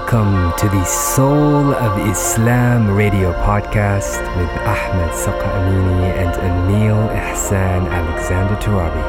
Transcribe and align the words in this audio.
Welcome 0.00 0.56
to 0.56 0.66
the 0.70 0.84
Soul 0.86 1.74
of 1.74 2.08
Islam 2.08 2.96
radio 2.96 3.34
podcast 3.44 4.18
with 4.38 4.48
Ahmed 4.66 5.12
Saqa 5.12 5.46
Amini 5.58 6.10
and 6.16 6.34
Emil 6.40 6.96
Ihsan 7.14 7.86
Alexander 7.86 8.56
Turabi. 8.56 9.04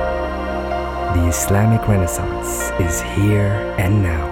The 1.15 1.27
Islamic 1.29 1.87
Renaissance 1.87 2.71
is 2.81 3.01
here 3.15 3.53
and 3.79 4.03
now. 4.03 4.27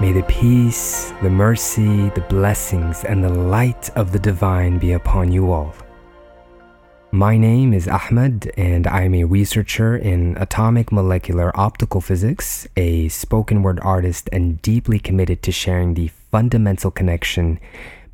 May 0.00 0.10
the 0.10 0.24
peace, 0.24 1.12
the 1.22 1.30
mercy, 1.30 2.10
the 2.10 2.26
blessings, 2.28 3.04
and 3.04 3.22
the 3.22 3.32
light 3.32 3.88
of 3.90 4.10
the 4.10 4.18
divine 4.18 4.80
be 4.80 4.92
upon 4.92 5.30
you 5.30 5.52
all. 5.52 5.72
My 7.16 7.38
name 7.38 7.72
is 7.72 7.88
Ahmed, 7.88 8.52
and 8.58 8.86
I 8.86 9.04
am 9.04 9.14
a 9.14 9.24
researcher 9.24 9.96
in 9.96 10.36
atomic 10.36 10.92
molecular 10.92 11.50
optical 11.58 12.02
physics, 12.02 12.68
a 12.76 13.08
spoken 13.08 13.62
word 13.62 13.80
artist, 13.80 14.28
and 14.32 14.60
deeply 14.60 14.98
committed 14.98 15.42
to 15.44 15.50
sharing 15.50 15.94
the 15.94 16.08
fundamental 16.30 16.90
connection 16.90 17.58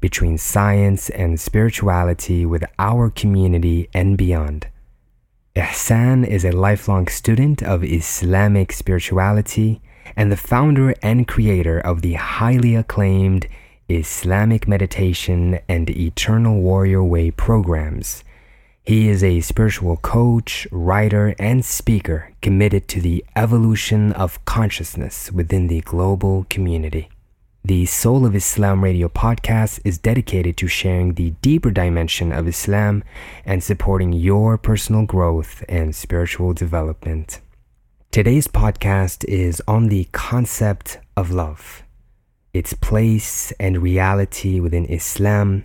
between 0.00 0.38
science 0.38 1.10
and 1.10 1.40
spirituality 1.40 2.46
with 2.46 2.62
our 2.78 3.10
community 3.10 3.88
and 3.92 4.16
beyond. 4.16 4.68
Ihsan 5.56 6.24
is 6.24 6.44
a 6.44 6.52
lifelong 6.52 7.08
student 7.08 7.60
of 7.60 7.82
Islamic 7.82 8.70
spirituality 8.70 9.82
and 10.14 10.30
the 10.30 10.36
founder 10.36 10.94
and 11.02 11.26
creator 11.26 11.80
of 11.80 12.02
the 12.02 12.12
highly 12.12 12.76
acclaimed 12.76 13.48
Islamic 13.88 14.68
Meditation 14.68 15.58
and 15.68 15.90
Eternal 15.90 16.60
Warrior 16.60 17.02
Way 17.02 17.32
programs 17.32 18.22
he 18.84 19.08
is 19.08 19.22
a 19.22 19.40
spiritual 19.40 19.96
coach, 19.96 20.66
writer, 20.72 21.36
and 21.38 21.64
speaker 21.64 22.32
committed 22.42 22.88
to 22.88 23.00
the 23.00 23.24
evolution 23.36 24.12
of 24.14 24.44
consciousness 24.44 25.30
within 25.30 25.68
the 25.68 25.80
global 25.82 26.46
community. 26.50 27.08
The 27.64 27.86
Soul 27.86 28.26
of 28.26 28.34
Islam 28.34 28.82
radio 28.82 29.08
podcast 29.08 29.78
is 29.84 29.98
dedicated 29.98 30.56
to 30.56 30.66
sharing 30.66 31.14
the 31.14 31.30
deeper 31.42 31.70
dimension 31.70 32.32
of 32.32 32.48
Islam 32.48 33.04
and 33.44 33.62
supporting 33.62 34.12
your 34.12 34.58
personal 34.58 35.06
growth 35.06 35.62
and 35.68 35.94
spiritual 35.94 36.52
development. 36.52 37.40
Today's 38.10 38.48
podcast 38.48 39.24
is 39.26 39.62
on 39.68 39.90
the 39.90 40.08
concept 40.10 40.98
of 41.16 41.30
love, 41.30 41.84
its 42.52 42.72
place 42.72 43.52
and 43.60 43.80
reality 43.80 44.58
within 44.58 44.86
Islam, 44.86 45.62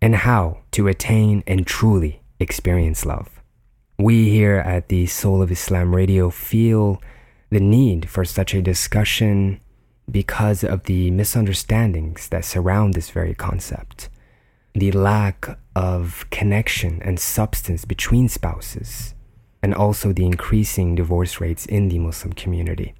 and 0.00 0.16
how 0.16 0.60
to 0.70 0.88
attain 0.88 1.44
and 1.46 1.66
truly 1.66 2.20
experience 2.40 3.04
love. 3.04 3.40
We 3.98 4.30
here 4.30 4.56
at 4.56 4.88
the 4.88 5.06
Soul 5.06 5.42
of 5.42 5.52
Islam 5.52 5.94
Radio 5.94 6.30
feel 6.30 7.02
the 7.50 7.60
need 7.60 8.08
for 8.08 8.24
such 8.24 8.54
a 8.54 8.62
discussion 8.62 9.60
because 10.10 10.64
of 10.64 10.84
the 10.84 11.10
misunderstandings 11.10 12.28
that 12.30 12.44
surround 12.44 12.94
this 12.94 13.10
very 13.10 13.34
concept, 13.34 14.08
the 14.72 14.90
lack 14.92 15.58
of 15.76 16.26
connection 16.30 17.00
and 17.02 17.20
substance 17.20 17.84
between 17.84 18.28
spouses, 18.28 19.14
and 19.62 19.74
also 19.74 20.12
the 20.12 20.24
increasing 20.24 20.94
divorce 20.94 21.40
rates 21.40 21.66
in 21.66 21.88
the 21.88 21.98
Muslim 21.98 22.32
community. 22.32 22.94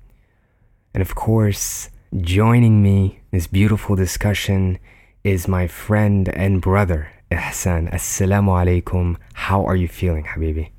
And 0.92 1.00
of 1.00 1.14
course, 1.14 1.88
joining 2.20 2.82
me 2.82 3.20
in 3.32 3.38
this 3.38 3.46
beautiful 3.46 3.96
discussion 3.96 4.78
is 5.24 5.48
my 5.48 5.66
friend 5.66 6.28
and 6.28 6.60
brother, 6.60 7.10
Ihsan, 7.30 7.88
Assalamu 7.92 8.48
alaikum. 8.48 9.16
How 9.34 9.64
are 9.64 9.76
you 9.76 9.86
feeling, 9.86 10.24
Habibi? 10.24 10.70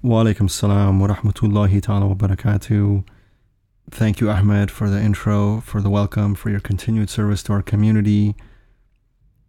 Wa 0.00 0.24
alaikum 0.24 0.48
salam 0.50 0.98
wa 0.98 1.08
rahmatullahi 1.08 1.82
ta'ala 1.82 2.06
wa 2.06 2.14
barakatuh. 2.14 3.04
Thank 3.90 4.18
you, 4.18 4.30
Ahmed, 4.30 4.70
for 4.70 4.88
the 4.88 4.98
intro, 4.98 5.60
for 5.60 5.82
the 5.82 5.90
welcome, 5.90 6.34
for 6.34 6.48
your 6.48 6.60
continued 6.60 7.10
service 7.10 7.42
to 7.42 7.52
our 7.52 7.60
community. 7.60 8.34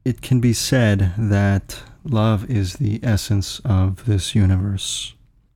It 0.04 0.22
can 0.22 0.42
be 0.42 0.52
said 0.52 1.14
that 1.18 1.82
love 2.04 2.50
is 2.52 2.74
the 2.74 3.00
essence 3.02 3.62
of 3.64 4.06
this 4.06 4.36
universe. 4.36 5.14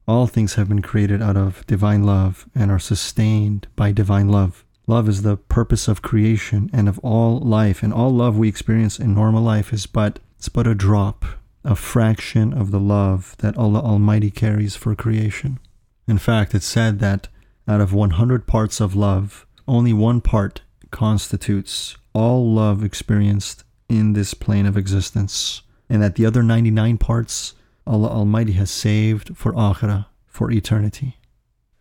All 0.08 0.26
things 0.26 0.54
have 0.54 0.70
been 0.70 0.82
created 0.82 1.22
out 1.22 1.36
of 1.36 1.68
divine 1.68 2.04
love 2.06 2.46
and 2.56 2.72
are 2.72 2.80
sustained 2.80 3.68
by 3.76 3.92
divine 3.92 4.30
love. 4.30 4.64
Love 4.88 5.10
is 5.10 5.24
the 5.24 5.36
purpose 5.36 5.90
of 5.90 6.02
creation 6.02 6.70
and 6.72 6.88
of 6.88 6.98
all 7.00 7.40
life, 7.40 7.84
and 7.84 7.94
all 7.94 8.10
love 8.10 8.38
we 8.38 8.48
experience 8.48 9.00
in 9.00 9.14
normal 9.14 9.44
life 9.44 9.74
is 9.74 9.86
but 9.86 10.20
it's 10.38 10.50
but 10.50 10.68
a 10.68 10.76
drop, 10.76 11.26
a 11.64 11.76
fraction 11.76 12.54
of 12.54 12.72
the 12.72 12.80
love 12.80 13.36
that 13.40 13.58
Allah 13.58 13.82
Almighty 13.82 14.32
carries 14.32 14.76
for 14.76 14.96
creation. 14.96 15.60
In 16.08 16.18
fact, 16.18 16.56
it's 16.56 16.66
said 16.66 17.00
that 17.00 17.28
out 17.68 17.82
of 17.82 17.94
100 17.94 18.48
parts 18.48 18.80
of 18.80 18.96
love, 18.96 19.46
only 19.68 19.92
one 19.94 20.22
part 20.22 20.62
constitutes 20.92 21.98
all 22.14 22.54
love 22.54 22.84
experienced 22.84 23.64
in 23.90 24.14
this 24.14 24.34
plane 24.34 24.66
of 24.66 24.78
existence, 24.78 25.62
and 25.90 26.02
that 26.02 26.16
the 26.16 26.26
other 26.26 26.44
99 26.44 26.98
parts 26.98 27.54
Allah 27.86 28.10
Almighty 28.10 28.54
has 28.54 28.72
saved 28.72 29.36
for 29.36 29.54
akhirah, 29.54 30.06
for 30.26 30.52
eternity. 30.52 31.18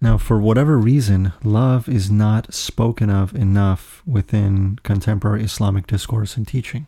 Now, 0.00 0.18
for 0.18 0.38
whatever 0.38 0.78
reason, 0.78 1.32
love 1.42 1.88
is 1.88 2.10
not 2.10 2.52
spoken 2.52 3.10
of 3.10 3.34
enough 3.34 4.02
within 4.06 4.78
contemporary 4.82 5.42
Islamic 5.42 5.86
discourse 5.86 6.36
and 6.36 6.46
teaching. 6.46 6.86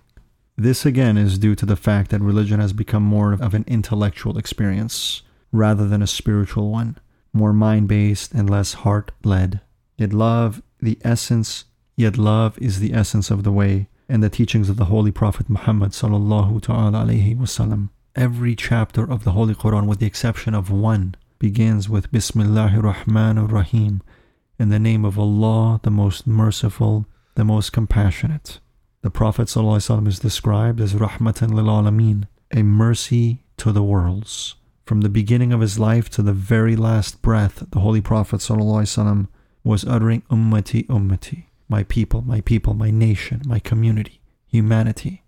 This 0.61 0.85
again 0.85 1.17
is 1.17 1.39
due 1.39 1.55
to 1.55 1.65
the 1.65 1.77
fact 1.77 2.11
that 2.11 2.21
religion 2.21 2.59
has 2.59 2.73
become 2.73 3.05
more 3.05 3.33
of 3.33 3.55
an 3.55 3.65
intellectual 3.69 4.37
experience 4.37 5.23
rather 5.53 5.87
than 5.87 6.03
a 6.03 6.07
spiritual 6.09 6.73
one, 6.73 6.99
more 7.33 7.53
mind 7.53 7.87
based 7.87 8.33
and 8.33 8.51
less 8.51 8.73
heart 8.83 9.13
led. 9.23 9.61
Yet 9.97 10.13
love, 10.13 10.61
the 10.83 10.99
essence, 11.03 11.67
yet 11.95 12.19
love 12.19 12.59
is 12.59 12.81
the 12.81 12.93
essence 12.93 13.31
of 13.31 13.45
the 13.45 13.53
way 13.53 13.87
and 14.09 14.21
the 14.21 14.29
teachings 14.29 14.69
of 14.69 14.79
the 14.79 14.87
Holy 14.87 15.13
Prophet 15.13 15.49
Muhammad. 15.49 15.95
Every 18.17 18.57
chapter 18.57 19.09
of 19.09 19.23
the 19.23 19.31
Holy 19.31 19.55
Quran, 19.55 19.87
with 19.87 20.01
the 20.01 20.07
exception 20.07 20.55
of 20.55 20.73
one, 20.73 21.15
begins 21.39 21.89
with 21.89 22.11
Bismillahir 22.11 22.83
Rahmanir 22.83 23.49
Rahim, 23.49 24.03
in 24.59 24.71
the 24.71 24.81
name 24.81 25.05
of 25.05 25.21
Allah, 25.21 25.79
the 25.85 25.93
most 25.93 26.27
merciful, 26.27 27.07
the 27.37 27.45
most 27.45 27.73
compassionate. 27.73 28.59
The 29.02 29.10
Prophet 29.10 29.48
ﷺ 29.48 30.08
is 30.08 30.20
described 30.20 30.80
as 30.80 30.94
Rahmatan 30.94 31.54
lil 31.54 31.66
Alameen, 31.66 32.28
a 32.52 32.64
mercy 32.64 33.44
to 33.58 33.72
the 33.72 33.84
worlds. 33.84 34.56
From 34.86 35.02
the 35.02 35.10
beginning 35.10 35.54
of 35.54 35.62
his 35.62 35.80
life 35.80 36.10
to 36.12 36.22
the 36.22 36.34
very 36.34 36.76
last 36.76 37.22
breath, 37.22 37.64
the 37.72 37.80
Holy 37.80 38.02
Prophet 38.02 38.38
ﷺ 38.38 39.28
was 39.64 39.86
uttering 39.86 40.22
Ummati, 40.30 40.86
Ummati, 40.88 41.46
my 41.70 41.84
people, 41.84 42.22
my 42.22 42.42
people, 42.42 42.74
my 42.74 42.92
nation, 42.92 43.42
my 43.46 43.60
community, 43.60 44.22
humanity. 44.48 45.24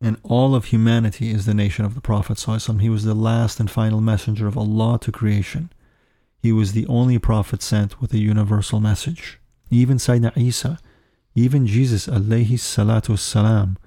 And 0.00 0.16
all 0.22 0.54
of 0.54 0.66
humanity 0.66 1.30
is 1.30 1.46
the 1.46 1.54
nation 1.54 1.84
of 1.84 1.94
the 1.94 2.00
Prophet. 2.00 2.36
ﷺ. 2.36 2.80
He 2.80 2.90
was 2.90 3.04
the 3.04 3.14
last 3.14 3.58
and 3.58 3.70
final 3.70 4.00
messenger 4.00 4.46
of 4.46 4.58
Allah 4.58 4.98
to 5.00 5.12
creation. 5.12 5.70
He 6.44 6.52
was 6.52 6.72
the 6.72 6.86
only 6.88 7.18
prophet 7.18 7.62
sent 7.62 8.02
with 8.02 8.12
a 8.12 8.18
universal 8.18 8.78
message. 8.78 9.40
Even 9.70 9.96
Sayyidina 9.96 10.36
Isa, 10.36 10.78
even 11.39 11.65
Jesus 11.65 12.07
alayhi 12.07 12.53
salatu 12.53 13.17
salam 13.17 13.77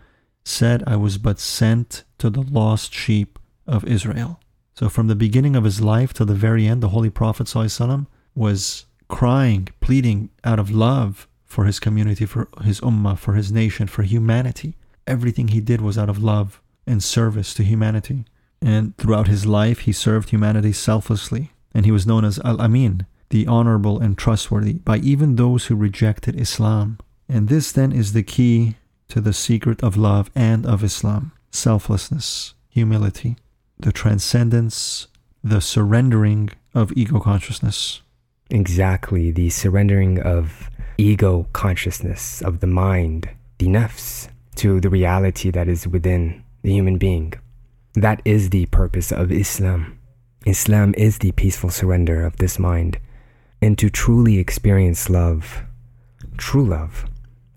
said, 0.45 0.83
I 0.87 0.97
was 0.97 1.19
but 1.19 1.39
sent 1.39 2.05
to 2.19 2.31
the 2.31 2.43
lost 2.43 2.93
sheep 2.95 3.39
of 3.67 3.85
Israel. 3.85 4.41
So 4.75 4.89
from 4.89 5.07
the 5.07 5.15
beginning 5.15 5.55
of 5.55 5.65
his 5.65 5.81
life 5.81 6.13
to 6.15 6.25
the 6.25 6.35
very 6.35 6.67
end, 6.67 6.83
the 6.83 6.89
Holy 6.89 7.11
Prophet 7.11 7.47
ﷺ 7.47 8.07
was 8.35 8.87
crying, 9.09 9.69
pleading 9.81 10.31
out 10.45 10.59
of 10.59 10.71
love 10.71 11.29
for 11.45 11.65
his 11.65 11.79
community, 11.79 12.25
for 12.25 12.49
his 12.65 12.81
ummah, 12.81 13.19
for 13.19 13.35
his 13.35 13.53
nation, 13.53 13.87
for 13.87 14.03
humanity. 14.03 14.77
Everything 15.07 15.49
he 15.49 15.61
did 15.61 15.81
was 15.81 15.99
out 15.99 16.09
of 16.09 16.23
love 16.23 16.61
and 16.87 17.03
service 17.03 17.53
to 17.55 17.63
humanity. 17.63 18.25
And 18.63 18.97
throughout 18.97 19.29
his 19.29 19.45
life, 19.45 19.81
he 19.81 19.93
served 19.93 20.31
humanity 20.31 20.73
selflessly. 20.73 21.53
And 21.75 21.85
he 21.85 21.93
was 21.93 22.07
known 22.07 22.25
as 22.25 22.39
Al 22.41 22.61
Amin, 22.61 23.07
the 23.29 23.47
honorable 23.47 24.01
and 24.01 24.17
trustworthy, 24.17 24.75
by 24.75 24.97
even 24.99 25.37
those 25.37 25.67
who 25.67 25.77
rejected 25.77 26.41
Islam. 26.41 26.99
And 27.33 27.49
this 27.49 27.73
then 27.73 27.93
is 27.93 28.13
the 28.13 28.23
key 28.23 28.77
to 29.09 29.19
the 29.19 29.33
secret 29.33 29.83
of 29.83 29.97
love 29.97 30.31
and 30.35 30.67
of 30.67 30.85
Islam 30.85 31.33
selflessness, 31.51 32.53
humility, 32.69 33.37
the 33.79 33.91
transcendence, 33.91 35.07
the 35.43 35.63
surrendering 35.63 36.51
of 36.75 36.93
ego 36.93 37.21
consciousness. 37.21 38.03
Exactly, 38.51 39.31
the 39.31 39.49
surrendering 39.49 40.21
of 40.21 40.69
ego 40.99 41.47
consciousness, 41.55 42.43
of 42.43 42.61
the 42.61 42.67
mind, 42.67 43.31
the 43.57 43.67
nafs, 43.67 44.29
to 44.57 44.79
the 44.79 44.91
reality 44.91 45.51
that 45.51 45.69
is 45.69 45.89
within 45.89 46.45
the 46.61 46.73
human 46.73 46.99
being. 46.99 47.33
That 47.95 48.21
is 48.27 48.51
the 48.51 48.67
purpose 48.67 49.11
of 49.11 49.33
Islam. 49.33 49.99
Islam 50.45 50.95
is 50.99 51.19
the 51.19 51.33
peaceful 51.33 51.71
surrender 51.71 52.27
of 52.27 52.37
this 52.37 52.59
mind. 52.59 52.99
And 53.63 53.79
to 53.79 53.89
truly 53.89 54.37
experience 54.37 55.09
love, 55.09 55.63
true 56.37 56.67
love, 56.67 57.07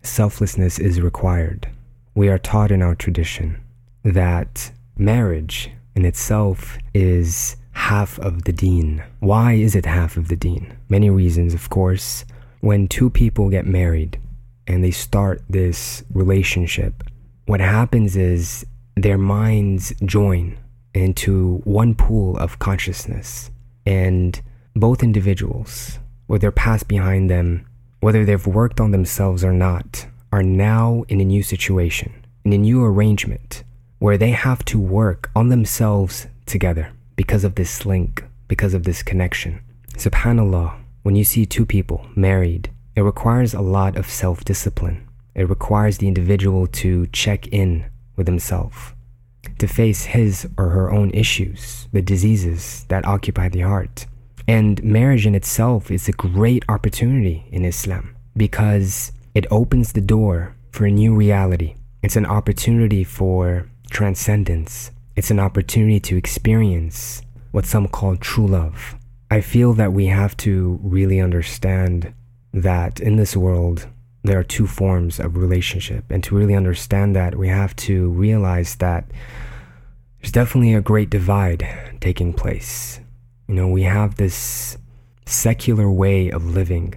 selflessness 0.06 0.80
is 0.80 1.02
required. 1.02 1.68
We 2.14 2.30
are 2.30 2.38
taught 2.38 2.72
in 2.72 2.82
our 2.82 2.96
tradition 2.96 3.62
that 4.04 4.72
marriage 4.98 5.72
in 5.96 6.06
itself 6.06 6.78
is 6.94 7.58
half 7.72 8.18
of 8.20 8.44
the 8.44 8.54
deen. 8.54 9.04
Why 9.20 9.54
is 9.54 9.76
it 9.76 9.86
half 9.86 10.18
of 10.18 10.28
the 10.30 10.36
deen? 10.36 10.78
Many 10.90 11.10
reasons, 11.10 11.54
of 11.54 11.70
course. 11.70 12.26
When 12.62 12.88
two 12.88 13.10
people 13.10 13.50
get 13.50 13.66
married, 13.66 14.20
and 14.68 14.84
they 14.84 14.92
start 14.92 15.44
this 15.50 16.04
relationship, 16.14 17.04
what 17.46 17.60
happens 17.60 18.16
is 18.16 18.66
their 18.96 19.18
minds 19.18 19.94
join 20.04 20.58
into 20.94 21.58
one 21.66 21.94
pool 21.94 22.38
of 22.38 22.60
consciousness. 22.60 23.52
And 23.86 24.42
both 24.76 25.04
individuals, 25.04 26.00
with 26.28 26.42
their 26.42 26.52
past 26.52 26.88
behind 26.88 27.30
them, 27.30 27.66
whether 28.06 28.24
they've 28.24 28.46
worked 28.46 28.80
on 28.80 28.92
themselves 28.92 29.44
or 29.44 29.52
not, 29.52 30.06
are 30.32 30.44
now 30.44 31.04
in 31.08 31.20
a 31.20 31.26
new 31.26 31.42
situation, 31.42 32.14
in 32.44 32.54
a 32.54 32.58
new 32.70 32.86
arrangement 32.86 33.64
where 33.98 34.16
they 34.16 34.30
have 34.30 34.64
to 34.64 34.78
work 34.78 35.32
on 35.36 35.50
themselves 35.50 36.28
together 36.46 36.94
because 37.16 37.44
of 37.44 37.56
this 37.56 37.84
link, 37.84 38.24
because 38.48 38.76
of 38.76 38.84
this 38.84 39.02
connection. 39.02 39.60
SubhanAllah, 39.98 40.76
when 41.02 41.16
you 41.16 41.24
see 41.24 41.48
two 41.48 41.66
people 41.66 42.06
married, 42.16 42.70
it 42.96 43.02
requires 43.02 43.56
a 43.56 43.62
lot 43.62 43.98
of 43.98 44.08
self 44.08 44.46
discipline. 44.46 45.08
It 45.34 45.50
requires 45.50 45.98
the 45.98 46.08
individual 46.08 46.68
to 46.84 47.08
check 47.08 47.48
in 47.48 47.86
with 48.16 48.28
himself, 48.28 48.94
to 49.58 49.66
face 49.68 50.04
his 50.04 50.48
or 50.60 50.70
her 50.70 50.92
own 50.92 51.10
issues, 51.10 51.88
the 51.92 52.04
diseases 52.04 52.86
that 52.90 53.04
occupy 53.04 53.50
the 53.50 53.62
heart. 53.62 54.06
And 54.48 54.84
marriage 54.84 55.26
in 55.26 55.36
itself 55.36 55.90
is 55.90 56.08
a 56.08 56.12
great 56.12 56.64
opportunity 56.70 57.46
in 57.52 57.66
Islam 57.66 58.16
because 58.38 59.12
it 59.34 59.48
opens 59.50 59.94
the 59.94 60.02
door 60.02 60.56
for 60.72 60.86
a 60.86 60.92
new 60.92 61.16
reality. 61.16 61.76
It's 62.04 62.16
an 62.16 62.26
opportunity 62.26 63.04
for 63.04 63.68
transcendence. 63.90 64.92
It's 65.16 65.32
an 65.32 65.40
opportunity 65.40 66.00
to 66.02 66.18
experience 66.18 67.22
what 67.52 67.66
some 67.66 67.88
call 67.88 68.18
true 68.18 68.48
love. 68.48 68.96
I 69.32 69.42
feel 69.42 69.74
that 69.74 69.94
we 69.94 70.06
have 70.08 70.38
to 70.38 70.80
really 70.84 71.20
understand 71.20 72.14
that 72.54 73.00
in 73.00 73.16
this 73.16 73.36
world, 73.36 73.88
there 74.24 74.38
are 74.40 74.44
two 74.44 74.68
forms 74.68 75.20
of 75.20 75.38
relationship. 75.38 76.06
And 76.10 76.24
to 76.24 76.36
really 76.36 76.56
understand 76.56 77.16
that, 77.16 77.36
we 77.36 77.48
have 77.48 77.76
to 77.78 78.10
realize 78.10 78.76
that 78.76 79.06
there's 80.22 80.32
definitely 80.32 80.74
a 80.74 80.82
great 80.82 81.10
divide 81.10 81.68
taking 82.02 82.34
place. 82.34 83.00
You 83.48 83.54
know, 83.54 83.68
we 83.68 83.84
have 83.84 84.16
this 84.16 84.78
secular 85.28 85.90
way 85.90 86.30
of 86.30 86.46
living 86.46 86.96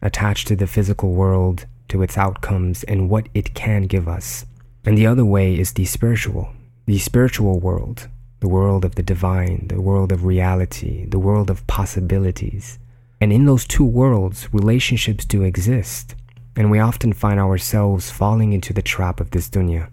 attached 0.00 0.48
to 0.48 0.56
the 0.56 0.66
physical 0.66 1.12
world, 1.12 1.66
to 1.88 2.02
its 2.02 2.16
outcomes, 2.16 2.82
and 2.84 3.10
what 3.10 3.28
it 3.34 3.54
can 3.54 3.82
give 3.82 4.08
us. 4.08 4.46
And 4.84 4.96
the 4.96 5.06
other 5.06 5.24
way 5.24 5.58
is 5.58 5.72
the 5.72 5.84
spiritual, 5.84 6.50
the 6.86 6.98
spiritual 6.98 7.60
world, 7.60 8.08
the 8.40 8.48
world 8.48 8.84
of 8.84 8.94
the 8.94 9.02
divine, 9.02 9.66
the 9.68 9.80
world 9.80 10.12
of 10.12 10.24
reality, 10.24 11.04
the 11.06 11.18
world 11.18 11.50
of 11.50 11.66
possibilities. 11.66 12.78
And 13.20 13.32
in 13.32 13.44
those 13.44 13.66
two 13.66 13.84
worlds, 13.84 14.48
relationships 14.52 15.24
do 15.24 15.42
exist. 15.42 16.14
And 16.54 16.70
we 16.70 16.78
often 16.78 17.12
find 17.12 17.38
ourselves 17.38 18.10
falling 18.10 18.54
into 18.54 18.72
the 18.72 18.82
trap 18.82 19.20
of 19.20 19.30
this 19.30 19.50
dunya, 19.50 19.90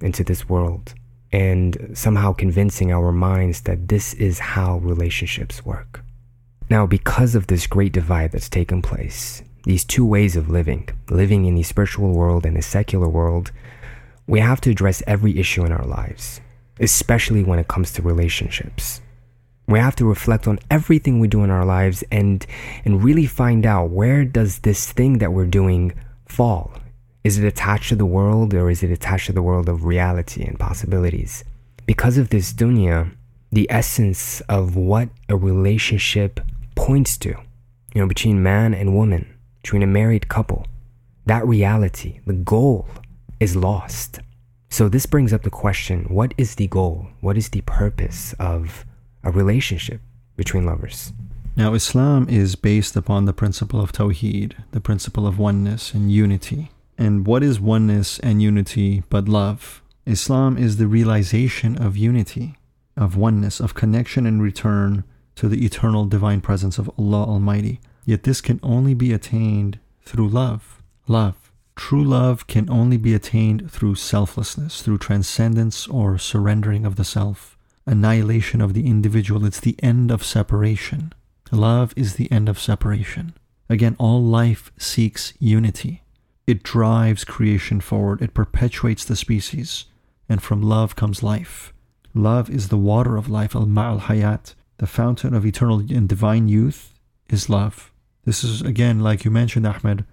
into 0.00 0.24
this 0.24 0.48
world, 0.48 0.94
and 1.36 1.90
somehow 1.92 2.32
convincing 2.32 2.90
our 2.90 3.12
minds 3.12 3.60
that 3.62 3.88
this 3.88 4.14
is 4.14 4.38
how 4.38 4.78
relationships 4.78 5.66
work. 5.66 6.02
Now, 6.70 6.86
because 6.86 7.34
of 7.34 7.46
this 7.46 7.66
great 7.66 7.92
divide 7.92 8.32
that's 8.32 8.48
taken 8.48 8.80
place, 8.80 9.42
these 9.64 9.84
two 9.84 10.06
ways 10.06 10.34
of 10.34 10.48
living, 10.48 10.88
living 11.10 11.44
in 11.44 11.54
the 11.54 11.62
spiritual 11.62 12.12
world 12.12 12.46
and 12.46 12.56
the 12.56 12.62
secular 12.62 13.06
world, 13.06 13.52
we 14.26 14.40
have 14.40 14.62
to 14.62 14.70
address 14.70 15.02
every 15.06 15.38
issue 15.38 15.66
in 15.66 15.72
our 15.72 15.84
lives, 15.84 16.40
especially 16.80 17.44
when 17.44 17.58
it 17.58 17.68
comes 17.68 17.92
to 17.92 18.00
relationships. 18.00 19.02
We 19.68 19.78
have 19.78 19.96
to 19.96 20.06
reflect 20.06 20.48
on 20.48 20.58
everything 20.70 21.20
we 21.20 21.28
do 21.28 21.44
in 21.44 21.50
our 21.50 21.66
lives 21.66 22.02
and 22.10 22.46
and 22.86 23.04
really 23.04 23.26
find 23.26 23.66
out 23.66 23.90
where 23.90 24.24
does 24.24 24.60
this 24.60 24.90
thing 24.90 25.18
that 25.18 25.34
we're 25.34 25.52
doing 25.60 25.92
fall? 26.24 26.72
Is 27.26 27.38
it 27.38 27.44
attached 27.44 27.88
to 27.88 27.96
the 27.96 28.06
world 28.06 28.54
or 28.54 28.70
is 28.70 28.84
it 28.84 28.90
attached 28.92 29.26
to 29.26 29.32
the 29.32 29.42
world 29.42 29.68
of 29.68 29.84
reality 29.84 30.44
and 30.44 30.60
possibilities? 30.60 31.42
Because 31.84 32.18
of 32.18 32.28
this 32.28 32.52
dunya, 32.52 33.10
the 33.50 33.66
essence 33.68 34.40
of 34.42 34.76
what 34.76 35.08
a 35.28 35.36
relationship 35.36 36.38
points 36.76 37.18
to, 37.18 37.30
you 37.30 38.00
know, 38.00 38.06
between 38.06 38.44
man 38.44 38.72
and 38.74 38.94
woman, 38.94 39.26
between 39.60 39.82
a 39.82 39.88
married 39.88 40.28
couple, 40.28 40.68
that 41.24 41.44
reality, 41.44 42.20
the 42.26 42.32
goal 42.32 42.86
is 43.40 43.56
lost. 43.56 44.20
So 44.70 44.88
this 44.88 45.06
brings 45.06 45.32
up 45.32 45.42
the 45.42 45.50
question, 45.50 46.04
what 46.04 46.32
is 46.38 46.54
the 46.54 46.68
goal? 46.68 47.08
What 47.22 47.36
is 47.36 47.48
the 47.48 47.62
purpose 47.62 48.36
of 48.38 48.86
a 49.24 49.32
relationship 49.32 50.00
between 50.36 50.64
lovers. 50.64 51.12
Now, 51.56 51.74
Islam 51.74 52.28
is 52.28 52.54
based 52.54 52.94
upon 52.94 53.24
the 53.24 53.32
principle 53.32 53.80
of 53.80 53.90
Tawheed, 53.90 54.52
the 54.70 54.80
principle 54.80 55.26
of 55.26 55.40
oneness 55.40 55.92
and 55.92 56.12
unity. 56.12 56.70
And 56.98 57.26
what 57.26 57.42
is 57.42 57.60
oneness 57.60 58.18
and 58.20 58.42
unity 58.42 59.02
but 59.10 59.28
love? 59.28 59.82
Islam 60.06 60.56
is 60.56 60.76
the 60.76 60.86
realization 60.86 61.76
of 61.76 61.96
unity, 61.96 62.56
of 62.96 63.16
oneness, 63.16 63.60
of 63.60 63.74
connection 63.74 64.26
and 64.26 64.40
return 64.40 65.04
to 65.34 65.48
the 65.48 65.64
eternal 65.64 66.06
divine 66.06 66.40
presence 66.40 66.78
of 66.78 66.90
Allah 66.98 67.24
Almighty. 67.24 67.80
Yet 68.04 68.22
this 68.22 68.40
can 68.40 68.60
only 68.62 68.94
be 68.94 69.12
attained 69.12 69.78
through 70.02 70.28
love. 70.28 70.82
Love. 71.08 71.50
True 71.74 72.04
love 72.04 72.46
can 72.46 72.70
only 72.70 72.96
be 72.96 73.12
attained 73.12 73.70
through 73.70 73.96
selflessness, 73.96 74.80
through 74.80 74.98
transcendence 74.98 75.86
or 75.88 76.16
surrendering 76.16 76.86
of 76.86 76.96
the 76.96 77.04
self 77.04 77.58
annihilation 77.84 78.60
of 78.60 78.74
the 78.74 78.86
individual. 78.86 79.44
It's 79.44 79.60
the 79.60 79.76
end 79.82 80.10
of 80.10 80.24
separation. 80.24 81.12
Love 81.52 81.92
is 81.94 82.14
the 82.14 82.30
end 82.32 82.48
of 82.48 82.58
separation. 82.58 83.34
Again, 83.68 83.94
all 83.98 84.22
life 84.22 84.72
seeks 84.78 85.34
unity. 85.38 86.02
It 86.47 86.63
drives 86.63 87.23
creation 87.23 87.81
forward. 87.81 88.21
It 88.21 88.33
perpetuates 88.33 89.05
the 89.05 89.15
species. 89.15 89.85
And 90.27 90.41
from 90.41 90.61
love 90.61 90.95
comes 90.95 91.23
life. 91.23 91.73
Love 92.13 92.49
is 92.49 92.69
the 92.69 92.77
water 92.77 93.17
of 93.17 93.29
life, 93.29 93.55
al 93.55 93.65
ma'al 93.65 94.01
hayat. 94.01 94.53
The 94.77 94.87
fountain 94.87 95.33
of 95.33 95.45
eternal 95.45 95.79
and 95.79 96.09
divine 96.09 96.47
youth 96.47 96.99
is 97.29 97.49
love. 97.49 97.91
This 98.25 98.43
is 98.43 98.61
again, 98.61 98.99
like 98.99 99.25
you 99.25 99.31
mentioned, 99.31 99.65
Ahmed, 99.65 100.05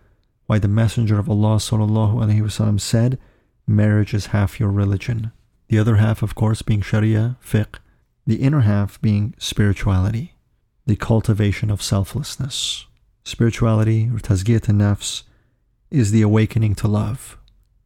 why 0.47 0.59
the 0.59 0.69
Messenger 0.69 1.19
of 1.19 1.29
Allah 1.29 1.57
وسلم, 1.57 2.81
said, 2.81 3.19
Marriage 3.67 4.15
is 4.15 4.27
half 4.27 4.59
your 4.59 4.71
religion 4.71 5.33
the 5.69 5.79
other 5.79 5.97
half, 5.97 6.23
of 6.23 6.35
course, 6.35 6.63
being 6.63 6.81
Sharia, 6.81 7.37
fiqh, 7.45 7.79
the 8.27 8.37
inner 8.37 8.61
half 8.61 9.01
being 9.01 9.35
spirituality, 9.39 10.35
the 10.87 10.97
cultivation 10.97 11.71
of 11.71 11.83
selflessness. 11.83 12.87
Spirituality, 13.25 14.09
or 14.09 14.19
tazkiyat 14.19 14.67
nafs, 14.73 15.25
is 15.94 16.10
the 16.10 16.24
awakening 16.24 16.74
to 16.74 16.88
love, 16.88 17.38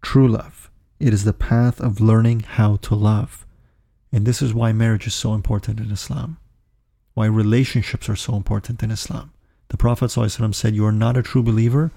true 0.01 0.29
love. 0.29 0.71
It 0.97 1.13
is 1.13 1.25
the 1.25 1.33
path 1.33 1.81
of 1.81 1.99
learning 1.99 2.39
how 2.39 2.77
to 2.77 2.95
love. 2.95 3.45
And 4.13 4.25
this 4.25 4.41
is 4.41 4.53
why 4.53 4.71
marriage 4.71 5.05
is 5.05 5.13
so 5.13 5.33
important 5.33 5.81
in 5.81 5.91
Islam, 5.91 6.37
why 7.15 7.25
relationships 7.25 8.07
are 8.07 8.15
so 8.15 8.35
important 8.35 8.81
in 8.81 8.91
Islam. 8.91 9.33
The 9.67 9.75
Prophet 9.75 10.05
ﷺ 10.05 10.55
said, 10.55 10.73
You 10.73 10.85
are 10.85 10.93
not 10.93 11.17
a 11.17 11.21
true 11.21 11.43
believer 11.43 11.91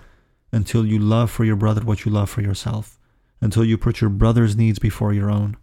until 0.50 0.84
you 0.84 0.98
love 0.98 1.30
for 1.30 1.44
your 1.44 1.54
brother 1.54 1.82
what 1.82 2.04
you 2.04 2.10
love 2.10 2.28
for 2.28 2.42
yourself, 2.42 2.98
until 3.40 3.64
you 3.64 3.78
put 3.78 4.00
your 4.00 4.10
brother's 4.10 4.56
needs 4.56 4.80
before 4.80 5.12
your 5.12 5.30
own. 5.30 5.56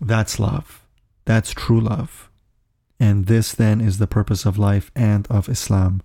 That's 0.00 0.40
love. 0.40 0.84
That's 1.24 1.52
true 1.52 1.80
love. 1.80 2.28
And 2.98 3.26
this 3.26 3.52
then 3.52 3.80
is 3.80 3.98
the 3.98 4.08
purpose 4.08 4.44
of 4.44 4.58
life 4.58 4.90
and 4.96 5.28
of 5.28 5.48
Islam 5.48 6.02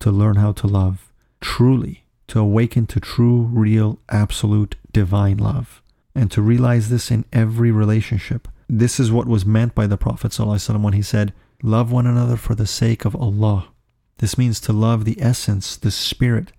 to 0.00 0.10
learn 0.10 0.36
how 0.36 0.52
to 0.52 0.66
love 0.66 1.12
truly, 1.42 2.05
to 2.28 2.40
awaken 2.40 2.86
to 2.86 3.00
true, 3.00 3.42
real, 3.42 3.98
absolute, 4.08 4.76
divine 4.92 5.38
love, 5.38 5.82
and 6.14 6.30
to 6.30 6.42
realize 6.42 6.88
this 6.88 7.10
in 7.10 7.24
every 7.32 7.70
relationship. 7.70 8.48
This 8.68 8.98
is 8.98 9.12
what 9.12 9.28
was 9.28 9.46
meant 9.46 9.74
by 9.74 9.86
the 9.86 9.96
Prophet 9.96 10.32
ﷺ 10.32 10.82
when 10.82 10.94
he 10.94 11.02
said, 11.02 11.32
Love 11.62 11.90
one 11.90 12.06
another 12.06 12.36
for 12.36 12.54
the 12.54 12.66
sake 12.66 13.04
of 13.04 13.16
Allah. 13.16 13.68
This 14.18 14.36
means 14.36 14.60
to 14.60 14.72
love 14.72 15.04
the 15.04 15.20
essence, 15.20 15.76
the 15.76 15.90
spirit, 15.90 16.52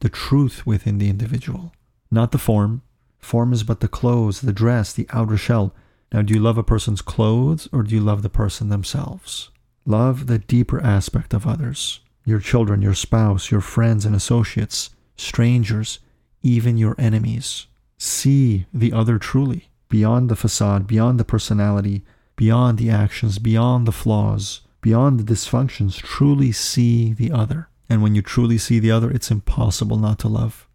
the 0.00 0.08
truth 0.08 0.66
within 0.66 0.98
the 0.98 1.08
individual, 1.08 1.72
not 2.10 2.32
the 2.32 2.38
form. 2.38 2.82
Form 3.18 3.52
is 3.52 3.62
but 3.62 3.80
the 3.80 3.88
clothes, 3.88 4.42
the 4.42 4.52
dress, 4.52 4.92
the 4.92 5.06
outer 5.10 5.36
shell. 5.36 5.74
Now, 6.12 6.22
do 6.22 6.34
you 6.34 6.40
love 6.40 6.58
a 6.58 6.62
person's 6.62 7.02
clothes 7.02 7.68
or 7.72 7.82
do 7.82 7.94
you 7.94 8.00
love 8.00 8.22
the 8.22 8.28
person 8.28 8.68
themselves? 8.68 9.50
Love 9.86 10.26
the 10.26 10.38
deeper 10.38 10.80
aspect 10.80 11.34
of 11.34 11.46
others 11.46 12.00
your 12.26 12.40
children, 12.40 12.80
your 12.80 12.94
spouse, 12.94 13.50
your 13.50 13.60
friends 13.60 14.06
and 14.06 14.16
associates, 14.16 14.90
strangers, 15.16 15.98
even 16.42 16.76
your 16.76 16.94
enemies. 16.98 17.66
See 17.98 18.66
the 18.72 18.92
other 18.92 19.18
truly, 19.18 19.70
beyond 19.88 20.28
the 20.28 20.36
facade, 20.36 20.86
beyond 20.86 21.18
the 21.18 21.24
personality, 21.24 22.02
beyond 22.36 22.78
the 22.78 22.90
actions, 22.90 23.38
beyond 23.38 23.86
the 23.86 23.92
flaws, 23.92 24.60
beyond 24.80 25.18
the 25.18 25.32
dysfunctions. 25.32 25.96
Truly 25.96 26.52
see 26.52 27.12
the 27.12 27.30
other. 27.30 27.68
And 27.88 28.02
when 28.02 28.14
you 28.14 28.22
truly 28.22 28.58
see 28.58 28.78
the 28.78 28.90
other, 28.90 29.10
it's 29.10 29.30
impossible 29.30 29.98
not 29.98 30.18
to 30.20 30.28
love. 30.28 30.68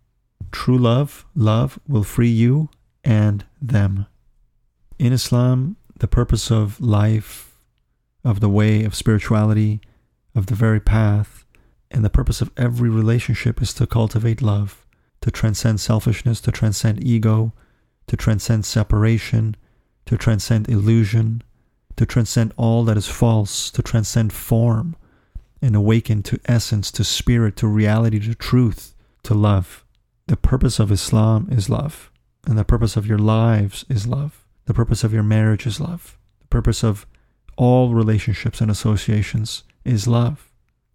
True 0.51 0.77
love, 0.77 1.25
love 1.36 1.79
will 1.88 2.03
free 2.03 2.29
you 2.29 2.69
and 3.03 3.46
them. 3.62 4.05
In 4.98 5.13
Islam, 5.13 5.75
the 6.00 6.08
purpose 6.08 6.51
of 6.51 6.79
life, 6.79 7.55
of 8.24 8.39
the 8.39 8.50
way, 8.50 8.84
of 8.84 8.96
spirituality, 8.96 9.81
of 10.36 10.48
the 10.48 10.55
very 10.55 10.79
path, 10.79 11.38
and 11.91 12.03
the 12.05 12.10
purpose 12.10 12.41
of 12.41 12.51
every 12.55 12.89
relationship 12.89 13.62
is 13.62 13.74
to 13.74 13.88
cultivate 13.88 14.41
love. 14.41 14.86
to 15.22 15.31
transcend 15.31 15.79
selfishness, 15.79 16.39
to 16.41 16.51
transcend 16.51 17.03
ego, 17.03 17.53
to 18.08 18.15
transcend 18.15 18.65
separation, 18.65 19.55
to 20.05 20.17
transcend 20.17 20.69
illusion, 20.69 21.43
to 21.98 22.05
transcend 22.05 22.53
all 22.58 22.84
that 22.86 22.98
is 22.98 23.08
false, 23.08 23.69
to 23.72 23.81
transcend 23.81 24.31
form, 24.31 24.96
and 25.62 25.75
awaken 25.75 26.24
to 26.24 26.39
essence, 26.46 26.91
to 26.91 27.03
spirit, 27.03 27.58
to 27.58 27.67
reality, 27.67 28.19
to 28.19 28.34
truth, 28.34 28.96
to 29.24 29.34
love. 29.34 29.84
The 30.27 30.38
purpose 30.38 30.79
of 30.79 30.91
Islam 30.91 31.50
is 31.51 31.69
love, 31.69 32.10
and 32.48 32.58
the 32.58 32.63
purpose 32.63 32.96
of 32.96 33.05
your 33.05 33.17
lives 33.19 33.84
is 33.89 34.08
love. 34.08 34.46
The 34.65 34.74
purpose 34.74 35.03
of 35.03 35.12
your 35.12 35.24
marriage 35.24 35.67
is 35.67 35.81
love. 35.81 36.17
The 36.39 36.48
purpose 36.48 36.84
of 36.84 37.05
all 37.58 37.93
relationships 37.93 38.62
and 38.62 38.72
associations 38.72 39.63
is 39.84 40.08
love. 40.08 40.49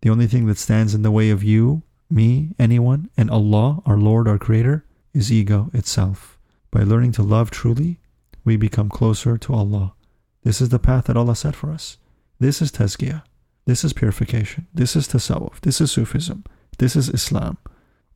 The 0.04 0.10
only 0.10 0.26
thing 0.26 0.44
that 0.48 0.58
stands 0.58 0.94
in 0.94 1.00
the 1.00 1.10
way 1.10 1.30
of 1.30 1.42
you, 1.42 1.82
me, 2.10 2.50
anyone, 2.58 3.08
and 3.16 3.30
Allah, 3.30 3.82
our 3.86 3.96
Lord, 3.96 4.28
our 4.28 4.36
Creator, 4.36 4.84
is 5.14 5.32
ego 5.32 5.70
itself. 5.72 6.38
By 6.70 6.82
learning 6.82 7.12
to 7.12 7.22
love 7.22 7.50
truly, 7.50 8.00
we 8.44 8.58
become 8.58 8.90
closer 8.90 9.38
to 9.38 9.54
Allah. 9.54 9.94
This 10.42 10.60
is 10.60 10.68
the 10.68 10.78
path 10.78 11.06
that 11.06 11.16
Allah 11.16 11.34
set 11.34 11.56
for 11.56 11.70
us. 11.70 11.96
This 12.38 12.60
is 12.60 12.70
tazkiyah. 12.70 13.22
This 13.64 13.82
is 13.82 13.94
purification. 13.94 14.66
This 14.74 14.94
is 14.94 15.08
tasawwuf. 15.08 15.62
This 15.62 15.80
is 15.80 15.90
Sufism. 15.90 16.44
This 16.76 16.96
is 16.96 17.08
Islam. 17.08 17.56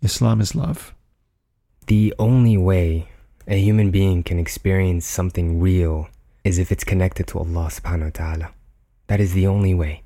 Islam 0.02 0.42
is 0.42 0.54
love. 0.54 0.94
The 1.86 2.12
only 2.18 2.58
way 2.58 3.08
a 3.46 3.58
human 3.58 3.90
being 3.90 4.22
can 4.22 4.38
experience 4.38 5.06
something 5.06 5.58
real 5.58 6.10
is 6.44 6.58
if 6.58 6.70
it's 6.70 6.84
connected 6.84 7.26
to 7.28 7.38
Allah 7.38 7.70
subhanahu 7.72 8.04
wa 8.04 8.10
ta'ala. 8.12 8.54
That 9.06 9.20
is 9.20 9.32
the 9.32 9.46
only 9.46 9.72
way. 9.72 10.02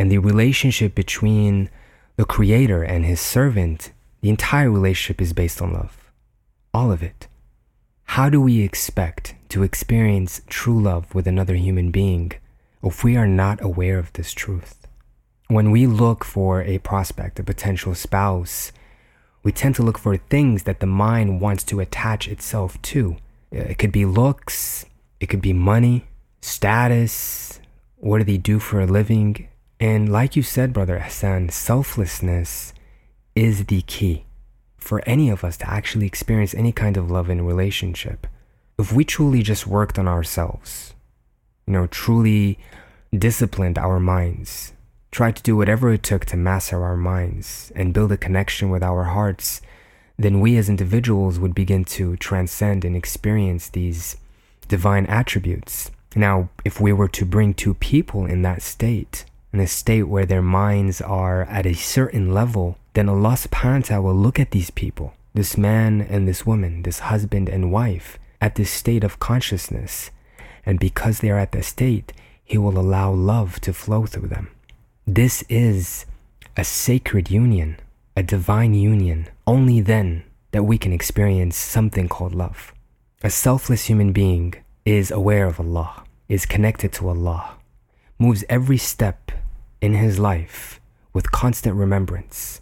And 0.00 0.10
the 0.10 0.16
relationship 0.16 0.94
between 0.94 1.68
the 2.16 2.24
creator 2.24 2.82
and 2.82 3.04
his 3.04 3.20
servant, 3.20 3.92
the 4.22 4.30
entire 4.30 4.70
relationship 4.70 5.20
is 5.20 5.34
based 5.34 5.60
on 5.60 5.74
love. 5.74 6.10
All 6.72 6.90
of 6.90 7.02
it. 7.02 7.28
How 8.16 8.30
do 8.30 8.40
we 8.40 8.62
expect 8.62 9.34
to 9.50 9.62
experience 9.62 10.40
true 10.48 10.80
love 10.80 11.14
with 11.14 11.26
another 11.26 11.54
human 11.54 11.90
being 11.90 12.32
if 12.82 13.04
we 13.04 13.14
are 13.14 13.26
not 13.26 13.62
aware 13.62 13.98
of 13.98 14.10
this 14.14 14.32
truth? 14.32 14.86
When 15.48 15.70
we 15.70 15.86
look 15.86 16.24
for 16.24 16.62
a 16.62 16.78
prospect, 16.78 17.38
a 17.38 17.42
potential 17.42 17.94
spouse, 17.94 18.72
we 19.42 19.52
tend 19.52 19.74
to 19.74 19.82
look 19.82 19.98
for 19.98 20.16
things 20.16 20.62
that 20.62 20.80
the 20.80 20.86
mind 20.86 21.42
wants 21.42 21.62
to 21.64 21.80
attach 21.80 22.26
itself 22.26 22.80
to. 22.92 23.18
It 23.50 23.76
could 23.76 23.92
be 23.92 24.06
looks, 24.06 24.86
it 25.20 25.26
could 25.26 25.42
be 25.42 25.52
money, 25.52 26.06
status, 26.40 27.60
what 27.98 28.16
do 28.16 28.24
they 28.24 28.38
do 28.38 28.58
for 28.58 28.80
a 28.80 28.86
living? 28.86 29.46
And 29.80 30.12
like 30.12 30.36
you 30.36 30.42
said, 30.42 30.74
Brother 30.74 31.00
Ihsan, 31.02 31.50
selflessness 31.50 32.74
is 33.34 33.64
the 33.64 33.80
key 33.82 34.26
for 34.76 35.02
any 35.06 35.30
of 35.30 35.42
us 35.42 35.56
to 35.56 35.70
actually 35.70 36.06
experience 36.06 36.54
any 36.54 36.70
kind 36.70 36.98
of 36.98 37.10
love 37.10 37.30
in 37.30 37.46
relationship. 37.46 38.26
If 38.78 38.92
we 38.92 39.04
truly 39.04 39.42
just 39.42 39.66
worked 39.66 39.98
on 39.98 40.06
ourselves, 40.06 40.94
you 41.66 41.72
know, 41.72 41.86
truly 41.86 42.58
disciplined 43.16 43.78
our 43.78 43.98
minds, 43.98 44.74
tried 45.10 45.36
to 45.36 45.42
do 45.42 45.56
whatever 45.56 45.90
it 45.90 46.02
took 46.02 46.26
to 46.26 46.36
master 46.36 46.84
our 46.84 46.96
minds 46.96 47.72
and 47.74 47.94
build 47.94 48.12
a 48.12 48.18
connection 48.18 48.68
with 48.68 48.82
our 48.82 49.04
hearts, 49.04 49.62
then 50.18 50.40
we 50.40 50.58
as 50.58 50.68
individuals 50.68 51.38
would 51.38 51.54
begin 51.54 51.86
to 51.86 52.16
transcend 52.18 52.84
and 52.84 52.94
experience 52.94 53.70
these 53.70 54.18
divine 54.68 55.06
attributes. 55.06 55.90
Now, 56.14 56.50
if 56.66 56.82
we 56.82 56.92
were 56.92 57.08
to 57.08 57.24
bring 57.24 57.54
two 57.54 57.74
people 57.74 58.26
in 58.26 58.42
that 58.42 58.60
state, 58.60 59.24
in 59.52 59.60
a 59.60 59.66
state 59.66 60.04
where 60.04 60.26
their 60.26 60.42
minds 60.42 61.00
are 61.00 61.42
at 61.42 61.66
a 61.66 61.74
certain 61.74 62.32
level, 62.32 62.76
then 62.94 63.08
Allah 63.08 63.34
subhanahu 63.34 63.82
wa 63.82 63.86
ta'ala 63.86 64.02
will 64.02 64.14
look 64.14 64.38
at 64.38 64.52
these 64.52 64.70
people, 64.70 65.14
this 65.34 65.56
man 65.56 66.00
and 66.00 66.26
this 66.26 66.46
woman, 66.46 66.82
this 66.82 67.00
husband 67.00 67.48
and 67.48 67.72
wife, 67.72 68.18
at 68.40 68.54
this 68.54 68.70
state 68.70 69.04
of 69.04 69.18
consciousness. 69.18 70.10
And 70.64 70.78
because 70.78 71.20
they 71.20 71.30
are 71.30 71.38
at 71.38 71.52
that 71.52 71.64
state, 71.64 72.12
He 72.44 72.58
will 72.58 72.78
allow 72.78 73.12
love 73.12 73.60
to 73.62 73.72
flow 73.72 74.06
through 74.06 74.28
them. 74.28 74.50
This 75.06 75.42
is 75.48 76.06
a 76.56 76.64
sacred 76.64 77.30
union, 77.30 77.78
a 78.16 78.22
divine 78.22 78.74
union. 78.74 79.28
Only 79.46 79.80
then 79.80 80.24
that 80.52 80.64
we 80.64 80.78
can 80.78 80.92
experience 80.92 81.56
something 81.56 82.08
called 82.08 82.34
love. 82.34 82.72
A 83.22 83.30
selfless 83.30 83.86
human 83.86 84.12
being 84.12 84.54
is 84.84 85.10
aware 85.10 85.46
of 85.46 85.60
Allah, 85.60 86.04
is 86.28 86.46
connected 86.46 86.92
to 86.94 87.08
Allah, 87.08 87.56
moves 88.20 88.44
every 88.50 88.76
step 88.76 89.32
in 89.80 89.94
his 89.94 90.18
life 90.18 90.78
with 91.14 91.32
constant 91.32 91.74
remembrance. 91.74 92.60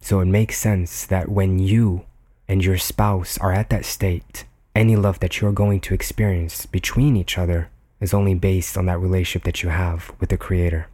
So 0.00 0.20
it 0.20 0.26
makes 0.26 0.58
sense 0.58 1.04
that 1.06 1.28
when 1.28 1.58
you 1.58 2.06
and 2.48 2.64
your 2.64 2.78
spouse 2.78 3.36
are 3.38 3.52
at 3.52 3.68
that 3.70 3.84
state, 3.84 4.44
any 4.74 4.94
love 4.94 5.18
that 5.18 5.40
you're 5.40 5.52
going 5.52 5.80
to 5.80 5.94
experience 5.94 6.66
between 6.66 7.16
each 7.16 7.36
other 7.36 7.68
is 8.00 8.14
only 8.14 8.34
based 8.34 8.78
on 8.78 8.86
that 8.86 9.00
relationship 9.00 9.44
that 9.44 9.62
you 9.62 9.70
have 9.70 10.12
with 10.20 10.30
the 10.30 10.36
Creator. 10.36 10.86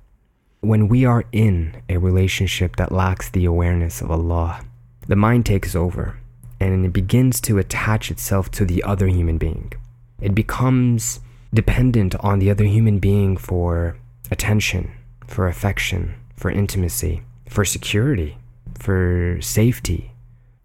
When 0.60 0.88
we 0.88 1.04
are 1.04 1.24
in 1.30 1.82
a 1.88 1.98
relationship 1.98 2.76
that 2.76 2.90
lacks 2.90 3.28
the 3.28 3.44
awareness 3.44 4.00
of 4.00 4.10
Allah, 4.10 4.64
the 5.06 5.16
mind 5.16 5.46
takes 5.46 5.74
over 5.76 6.18
and 6.58 6.84
it 6.84 6.92
begins 6.92 7.40
to 7.42 7.58
attach 7.58 8.10
itself 8.10 8.50
to 8.52 8.64
the 8.64 8.82
other 8.82 9.06
human 9.06 9.38
being. 9.38 9.72
It 10.20 10.34
becomes 10.34 11.20
dependent 11.52 12.14
on 12.16 12.38
the 12.38 12.50
other 12.50 12.64
human 12.64 12.98
being 12.98 13.36
for 13.36 13.96
attention, 14.30 14.92
for 15.26 15.48
affection, 15.48 16.14
for 16.36 16.50
intimacy, 16.50 17.22
for 17.48 17.64
security, 17.64 18.38
for 18.78 19.38
safety. 19.40 20.12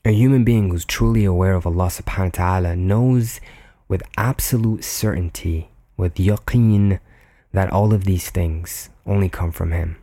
A 0.05 0.11
human 0.11 0.43
being 0.43 0.69
who's 0.69 0.85
truly 0.85 1.23
aware 1.23 1.53
of 1.53 1.65
Allah 1.65 1.87
subhanahu 1.87 2.37
wa 2.37 2.59
ta'ala 2.59 2.75
knows 2.75 3.39
with 3.87 4.03
absolute 4.17 4.83
certainty, 4.83 5.69
with 5.95 6.15
yaqeen, 6.15 6.99
that 7.53 7.71
all 7.71 7.93
of 7.93 8.03
these 8.03 8.29
things 8.29 8.89
only 9.05 9.29
come 9.29 9.51
from 9.51 9.71
Him, 9.71 9.97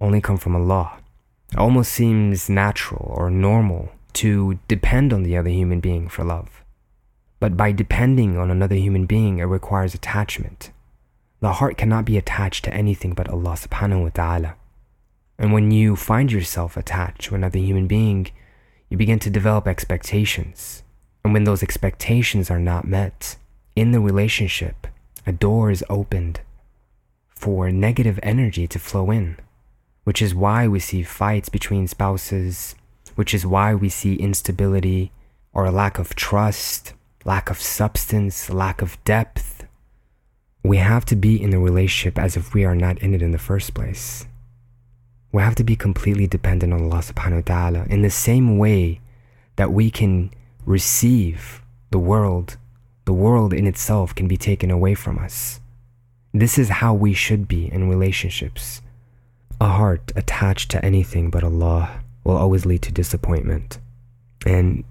only 0.00 0.20
come 0.20 0.36
from 0.36 0.56
Allah. 0.56 0.98
It 1.52 1.58
almost 1.58 1.92
seems 1.92 2.50
natural 2.50 3.12
or 3.16 3.30
normal 3.30 3.92
to 4.14 4.58
depend 4.68 5.12
on 5.12 5.22
the 5.22 5.36
other 5.36 5.50
human 5.50 5.80
being 5.80 6.08
for 6.08 6.24
love. 6.24 6.62
But 7.38 7.56
by 7.56 7.72
depending 7.72 8.38
on 8.38 8.50
another 8.50 8.74
human 8.74 9.06
being, 9.06 9.38
it 9.38 9.44
requires 9.44 9.94
attachment. 9.94 10.70
The 11.40 11.54
heart 11.54 11.76
cannot 11.76 12.06
be 12.06 12.16
attached 12.16 12.64
to 12.64 12.74
anything 12.74 13.12
but 13.12 13.28
Allah 13.28 13.52
subhanahu 13.52 14.02
wa 14.04 14.08
ta'ala. 14.08 14.54
And 15.38 15.52
when 15.52 15.70
you 15.70 15.96
find 15.96 16.32
yourself 16.32 16.76
attached 16.76 17.22
to 17.22 17.34
another 17.34 17.58
human 17.58 17.86
being, 17.86 18.28
you 18.88 18.96
begin 18.96 19.18
to 19.18 19.30
develop 19.30 19.66
expectations. 19.66 20.82
And 21.24 21.34
when 21.34 21.44
those 21.44 21.62
expectations 21.62 22.50
are 22.50 22.58
not 22.58 22.86
met 22.86 23.36
in 23.74 23.92
the 23.92 24.00
relationship, 24.00 24.86
a 25.26 25.32
door 25.32 25.70
is 25.70 25.84
opened 25.90 26.40
for 27.28 27.70
negative 27.70 28.18
energy 28.22 28.66
to 28.68 28.78
flow 28.78 29.10
in, 29.10 29.36
which 30.04 30.22
is 30.22 30.34
why 30.34 30.66
we 30.66 30.80
see 30.80 31.02
fights 31.02 31.50
between 31.50 31.86
spouses, 31.86 32.74
which 33.14 33.34
is 33.34 33.44
why 33.44 33.74
we 33.74 33.88
see 33.88 34.14
instability 34.14 35.12
or 35.52 35.66
a 35.66 35.70
lack 35.70 35.98
of 35.98 36.14
trust, 36.14 36.94
lack 37.26 37.50
of 37.50 37.60
substance, 37.60 38.48
lack 38.50 38.80
of 38.80 39.02
depth. 39.02 39.66
We 40.62 40.76
have 40.76 41.04
to 41.06 41.16
be 41.16 41.42
in 41.42 41.50
the 41.50 41.58
relationship 41.58 42.18
as 42.18 42.36
if 42.36 42.54
we 42.54 42.64
are 42.64 42.76
not 42.76 42.98
in 42.98 43.14
it 43.14 43.20
in 43.20 43.32
the 43.32 43.38
first 43.38 43.74
place. 43.74 44.26
We 45.32 45.42
have 45.42 45.56
to 45.56 45.64
be 45.64 45.74
completely 45.74 46.28
dependent 46.28 46.72
on 46.72 46.84
Allah 46.84 47.02
subhanahu 47.02 47.42
wa 47.48 47.54
ta'ala 47.54 47.86
in 47.90 48.02
the 48.02 48.10
same 48.10 48.58
way 48.58 49.00
that 49.56 49.72
we 49.72 49.90
can 49.90 50.30
receive 50.64 51.62
the 51.90 51.98
world, 51.98 52.56
the 53.06 53.12
world 53.12 53.52
in 53.52 53.66
itself 53.66 54.14
can 54.14 54.28
be 54.28 54.36
taken 54.36 54.70
away 54.70 54.94
from 54.94 55.18
us. 55.18 55.60
This 56.32 56.58
is 56.58 56.68
how 56.68 56.94
we 56.94 57.12
should 57.12 57.48
be 57.48 57.72
in 57.72 57.88
relationships. 57.88 58.82
A 59.60 59.68
heart 59.68 60.12
attached 60.14 60.70
to 60.70 60.84
anything 60.84 61.30
but 61.30 61.42
Allah 61.42 62.02
will 62.22 62.36
always 62.36 62.66
lead 62.66 62.82
to 62.82 62.92
disappointment. 62.92 63.78
And 64.44 64.84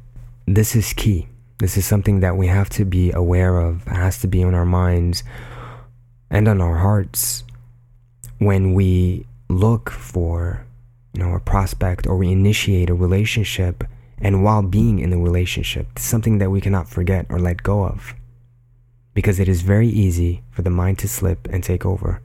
this 0.45 0.75
is 0.75 0.91
key. 0.91 1.29
This 1.59 1.77
is 1.77 1.85
something 1.85 2.19
that 2.19 2.37
we 2.37 2.47
have 2.47 2.69
to 2.71 2.85
be 2.85 3.11
aware 3.11 3.59
of, 3.59 3.83
has 3.85 4.19
to 4.19 4.27
be 4.27 4.43
on 4.43 4.53
our 4.53 4.65
minds 4.65 5.23
and 6.29 6.47
on 6.47 6.61
our 6.61 6.77
hearts 6.77 7.43
when 8.39 8.73
we 8.73 9.25
look 9.47 9.89
for 9.89 10.65
you 11.13 11.23
know 11.23 11.33
a 11.33 11.39
prospect 11.39 12.07
or 12.07 12.17
we 12.17 12.31
initiate 12.31 12.89
a 12.89 12.93
relationship 12.93 13.83
and 14.17 14.43
while 14.43 14.63
being 14.63 14.99
in 14.99 15.11
the 15.11 15.17
relationship 15.17 15.87
it's 15.91 16.03
something 16.03 16.39
that 16.39 16.49
we 16.49 16.59
cannot 16.59 16.89
forget 16.89 17.25
or 17.29 17.39
let 17.39 17.61
go 17.63 17.85
of 17.85 18.15
because 19.15 19.39
it 19.39 19.47
is 19.47 19.61
very 19.63 19.87
easy 19.87 20.43
for 20.51 20.61
the 20.61 20.69
mind 20.69 20.99
to 20.99 21.07
slip 21.07 21.47
and 21.49 21.63
take 21.63 21.85
over. 21.85 22.21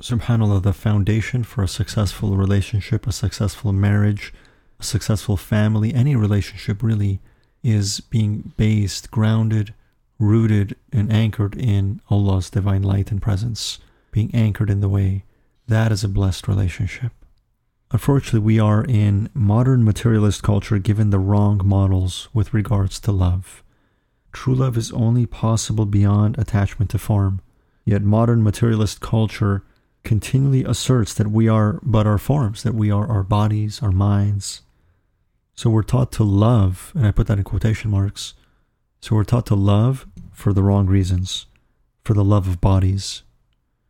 SubhanAllah, 0.00 0.62
the 0.62 0.72
foundation 0.72 1.42
for 1.42 1.64
a 1.64 1.68
successful 1.68 2.36
relationship, 2.36 3.06
a 3.06 3.12
successful 3.12 3.72
marriage, 3.72 4.32
a 4.78 4.84
successful 4.84 5.36
family, 5.36 5.92
any 5.92 6.14
relationship 6.14 6.82
really, 6.82 7.20
is 7.62 8.00
being 8.00 8.52
based, 8.56 9.10
grounded, 9.10 9.74
rooted, 10.18 10.76
and 10.92 11.12
anchored 11.12 11.54
in 11.56 12.00
Allah's 12.10 12.50
divine 12.50 12.82
light 12.82 13.10
and 13.10 13.20
presence, 13.20 13.78
being 14.12 14.30
anchored 14.34 14.70
in 14.70 14.80
the 14.80 14.88
way. 14.88 15.24
That 15.66 15.92
is 15.92 16.04
a 16.04 16.08
blessed 16.08 16.48
relationship. 16.48 17.12
Unfortunately, 17.92 18.40
we 18.40 18.60
are 18.60 18.84
in 18.84 19.30
modern 19.34 19.84
materialist 19.84 20.42
culture 20.42 20.78
given 20.78 21.10
the 21.10 21.18
wrong 21.18 21.60
models 21.64 22.28
with 22.32 22.54
regards 22.54 23.00
to 23.00 23.12
love. 23.12 23.62
True 24.32 24.54
love 24.54 24.76
is 24.76 24.92
only 24.92 25.26
possible 25.26 25.86
beyond 25.86 26.38
attachment 26.38 26.90
to 26.92 26.98
form. 26.98 27.40
Yet 27.84 28.02
modern 28.02 28.44
materialist 28.44 29.00
culture 29.00 29.64
continually 30.04 30.64
asserts 30.64 31.14
that 31.14 31.30
we 31.30 31.48
are 31.48 31.80
but 31.82 32.06
our 32.06 32.18
forms, 32.18 32.62
that 32.62 32.74
we 32.74 32.90
are 32.90 33.08
our 33.08 33.24
bodies, 33.24 33.82
our 33.82 33.90
minds. 33.90 34.62
So 35.54 35.70
we're 35.70 35.82
taught 35.82 36.12
to 36.12 36.24
love, 36.24 36.92
and 36.94 37.06
I 37.06 37.10
put 37.10 37.26
that 37.26 37.38
in 37.38 37.44
quotation 37.44 37.90
marks. 37.90 38.34
So 39.00 39.16
we're 39.16 39.24
taught 39.24 39.46
to 39.46 39.54
love 39.54 40.06
for 40.32 40.52
the 40.52 40.62
wrong 40.62 40.86
reasons, 40.86 41.46
for 42.04 42.14
the 42.14 42.24
love 42.24 42.48
of 42.48 42.60
bodies. 42.60 43.22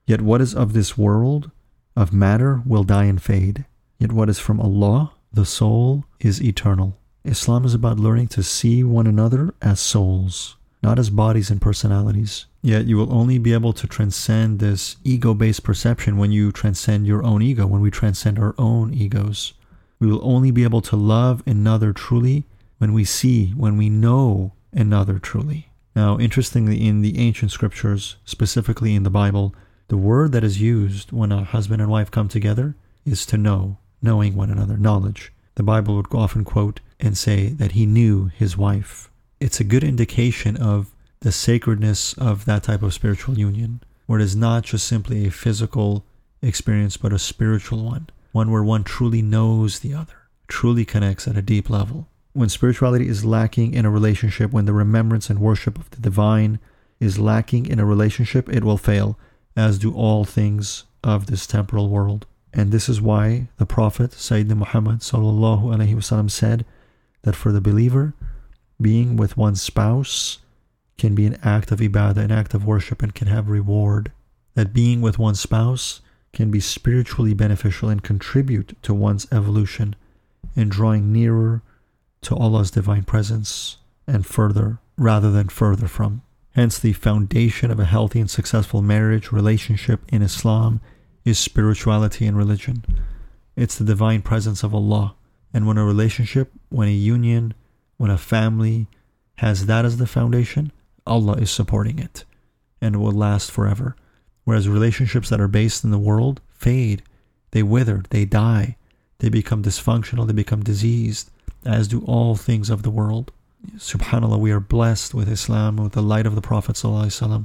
Yet 0.07 0.21
what 0.21 0.41
is 0.41 0.55
of 0.55 0.73
this 0.73 0.99
world, 0.99 1.51
of 1.95 2.13
matter, 2.13 2.63
will 2.67 2.85
die 2.85 3.05
and 3.05 3.23
fade. 3.23 3.65
Yet 3.99 4.13
what 4.13 4.29
is 4.29 4.39
from 4.39 4.61
Allah, 4.61 5.13
the 5.33 5.45
soul, 5.45 6.05
is 6.19 6.43
eternal. 6.43 6.97
Islam 7.25 7.65
is 7.65 7.75
about 7.75 8.01
learning 8.01 8.29
to 8.29 8.43
see 8.43 8.83
one 8.83 9.07
another 9.07 9.55
as 9.61 9.79
souls, 9.79 10.57
not 10.83 10.99
as 10.99 11.11
bodies 11.11 11.51
and 11.51 11.61
personalities. 11.61 12.47
Yet 12.63 12.87
you 12.87 12.97
will 12.97 13.13
only 13.13 13.39
be 13.39 13.53
able 13.53 13.73
to 13.75 13.87
transcend 13.87 14.59
this 14.59 14.97
ego 15.05 15.35
based 15.35 15.63
perception 15.63 16.17
when 16.17 16.33
you 16.33 16.51
transcend 16.51 17.07
your 17.07 17.23
own 17.23 17.43
ego, 17.43 17.67
when 17.67 17.81
we 17.81 17.91
transcend 17.91 18.39
our 18.39 18.55
own 18.59 18.95
egos. 18.95 19.53
We 20.01 20.07
will 20.07 20.21
only 20.25 20.51
be 20.51 20.65
able 20.65 20.81
to 20.83 20.97
love 20.97 21.43
another 21.47 21.93
truly 21.93 22.47
when 22.79 22.93
we 22.93 23.05
see, 23.05 23.51
when 23.51 23.77
we 23.77 23.91
know 23.91 24.53
another 24.73 25.19
truly. 25.19 25.69
Now, 25.95 26.19
interestingly, 26.19 26.87
in 26.87 27.03
the 27.03 27.19
ancient 27.19 27.53
scriptures, 27.53 28.17
specifically 28.25 28.95
in 28.95 29.03
the 29.03 29.11
Bible, 29.11 29.55
the 29.89 29.99
word 29.99 30.33
that 30.33 30.45
is 30.45 30.61
used 30.61 31.13
when 31.13 31.31
a 31.31 31.45
husband 31.45 31.83
and 31.83 31.91
wife 31.91 32.11
come 32.11 32.29
together 32.29 32.77
is 33.05 33.27
to 33.27 33.37
know 33.37 33.77
knowing 34.01 34.35
one 34.35 34.51
another, 34.51 34.79
knowledge. 34.79 35.33
The 35.57 35.63
Bible 35.63 35.97
would 35.97 36.15
often 36.15 36.45
quote 36.45 36.81
and 36.99 37.19
say 37.19 37.49
that 37.49 37.73
he 37.73 37.85
knew 37.87 38.27
his 38.29 38.57
wife. 38.57 39.11
It's 39.41 39.61
a 39.61 39.65
good 39.65 39.85
indication 39.85 40.57
of 40.57 40.95
the 41.21 41.33
sacredness 41.33 42.15
of 42.15 42.47
that 42.47 42.63
type 42.63 42.83
of 42.83 42.95
spiritual 42.95 43.39
union, 43.39 43.83
where 44.07 44.21
it 44.21 44.25
is 44.25 44.37
not 44.37 44.65
just 44.65 44.87
simply 44.87 45.27
a 45.27 45.31
physical 45.31 46.07
experience, 46.41 46.97
but 46.97 47.13
a 47.13 47.19
spiritual 47.19 47.85
one, 47.85 48.09
one 48.33 48.51
where 48.51 48.63
one 48.63 48.85
truly 48.85 49.23
knows 49.23 49.81
the 49.81 49.95
other, 49.95 50.29
truly 50.49 50.85
connects 50.85 51.27
at 51.27 51.37
a 51.37 51.43
deep 51.43 51.71
level. 51.71 52.09
When 52.33 52.49
spirituality 52.49 53.09
is 53.09 53.25
lacking 53.25 53.75
in 53.75 53.85
a 53.85 53.91
relationship, 53.91 54.53
when 54.53 54.67
the 54.67 54.73
remembrance 54.73 55.31
and 55.31 55.41
worship 55.41 55.79
of 55.79 55.91
the 55.91 56.01
divine 56.01 56.61
is 57.01 57.19
lacking 57.19 57.67
in 57.67 57.81
a 57.81 57.85
relationship, 57.85 58.49
it 58.49 58.63
will 58.63 58.77
fail, 58.77 59.19
as 59.57 59.79
do 59.79 59.93
all 59.93 60.25
things 60.25 60.85
of 61.03 61.27
this 61.27 61.47
temporal 61.47 61.89
world. 61.89 62.27
And 62.53 62.71
this 62.71 62.89
is 62.89 63.01
why 63.01 63.49
the 63.59 63.67
Prophet 63.67 64.11
Sayyidina 64.13 64.57
Muhammad 64.57 65.01
wasallam 65.01 66.31
said 66.31 66.65
that 67.23 67.37
for 67.37 67.53
the 67.53 67.61
believer, 67.61 68.15
being 68.81 69.17
with 69.17 69.37
one's 69.37 69.63
spouse 69.63 70.39
can 70.99 71.15
be 71.15 71.27
an 71.27 71.39
act 71.43 71.71
of 71.71 71.81
ibadah, 71.81 72.19
an 72.19 72.31
act 72.31 72.55
of 72.55 72.65
worship, 72.65 73.03
and 73.03 73.15
can 73.15 73.29
have 73.29 73.49
reward. 73.49 74.13
That 74.55 74.73
being 74.73 75.01
with 75.01 75.19
one's 75.19 75.41
spouse 75.41 76.01
can 76.33 76.51
be 76.51 76.61
spiritually 76.61 77.35
beneficial 77.35 77.89
and 77.89 78.03
contribute 78.03 78.81
to 78.83 78.95
one's 78.95 79.27
evolution 79.33 79.97
in 80.55 80.69
drawing 80.69 81.13
nearer 81.13 81.63
to 82.23 82.37
Allah's 82.37 82.71
divine 82.71 83.05
presence 83.05 83.79
and 84.07 84.27
further 84.27 84.79
rather 84.97 85.31
than 85.31 85.49
further 85.49 85.89
from. 85.89 86.23
Hence, 86.55 86.79
the 86.79 86.93
foundation 86.93 87.71
of 87.71 87.79
a 87.79 87.85
healthy 87.85 88.21
and 88.21 88.31
successful 88.31 88.83
marriage 88.83 89.33
relationship 89.33 90.01
in 90.09 90.23
Islam 90.23 90.81
is 91.25 91.39
spirituality 91.39 92.27
and 92.27 92.37
religion. 92.37 92.85
It's 93.57 93.79
the 93.79 93.85
divine 93.85 94.23
presence 94.23 94.63
of 94.63 94.75
Allah. 94.75 95.15
And 95.53 95.67
when 95.67 95.79
a 95.79 95.85
relationship, 95.85 96.53
when 96.69 96.89
a 96.89 96.93
union, 96.93 97.55
when 97.97 98.11
a 98.11 98.19
family 98.19 98.89
has 99.37 99.67
that 99.67 99.85
as 99.85 99.97
the 99.97 100.07
foundation, 100.07 100.73
Allah 101.07 101.35
is 101.35 101.51
supporting 101.51 101.99
it 101.99 102.25
and 102.81 102.95
it 102.95 102.99
will 102.99 103.13
last 103.13 103.51
forever. 103.51 103.97
Whereas 104.51 104.69
relationships 104.69 105.29
that 105.29 105.41
are 105.41 105.47
based 105.47 105.85
in 105.85 105.93
the 105.93 105.99
world 105.99 106.41
fade, 106.49 107.05
they 107.53 107.63
wither, 107.63 108.03
they 108.11 108.25
die, 108.25 108.75
they 109.21 109.29
become 109.29 109.63
dysfunctional, 109.63 110.27
they 110.27 110.33
become 110.33 110.65
diseased, 110.65 111.31
as 111.65 111.87
do 111.87 112.03
all 112.05 112.35
things 112.35 112.69
of 112.69 112.83
the 112.83 112.91
world. 112.91 113.31
Subhanallah, 113.77 114.41
we 114.41 114.51
are 114.51 114.59
blessed 114.59 115.15
with 115.15 115.29
Islam, 115.29 115.77
with 115.77 115.93
the 115.93 116.03
light 116.03 116.27
of 116.27 116.35
the 116.35 116.41
Prophet 116.41 116.75
ﷺ, 116.75 117.45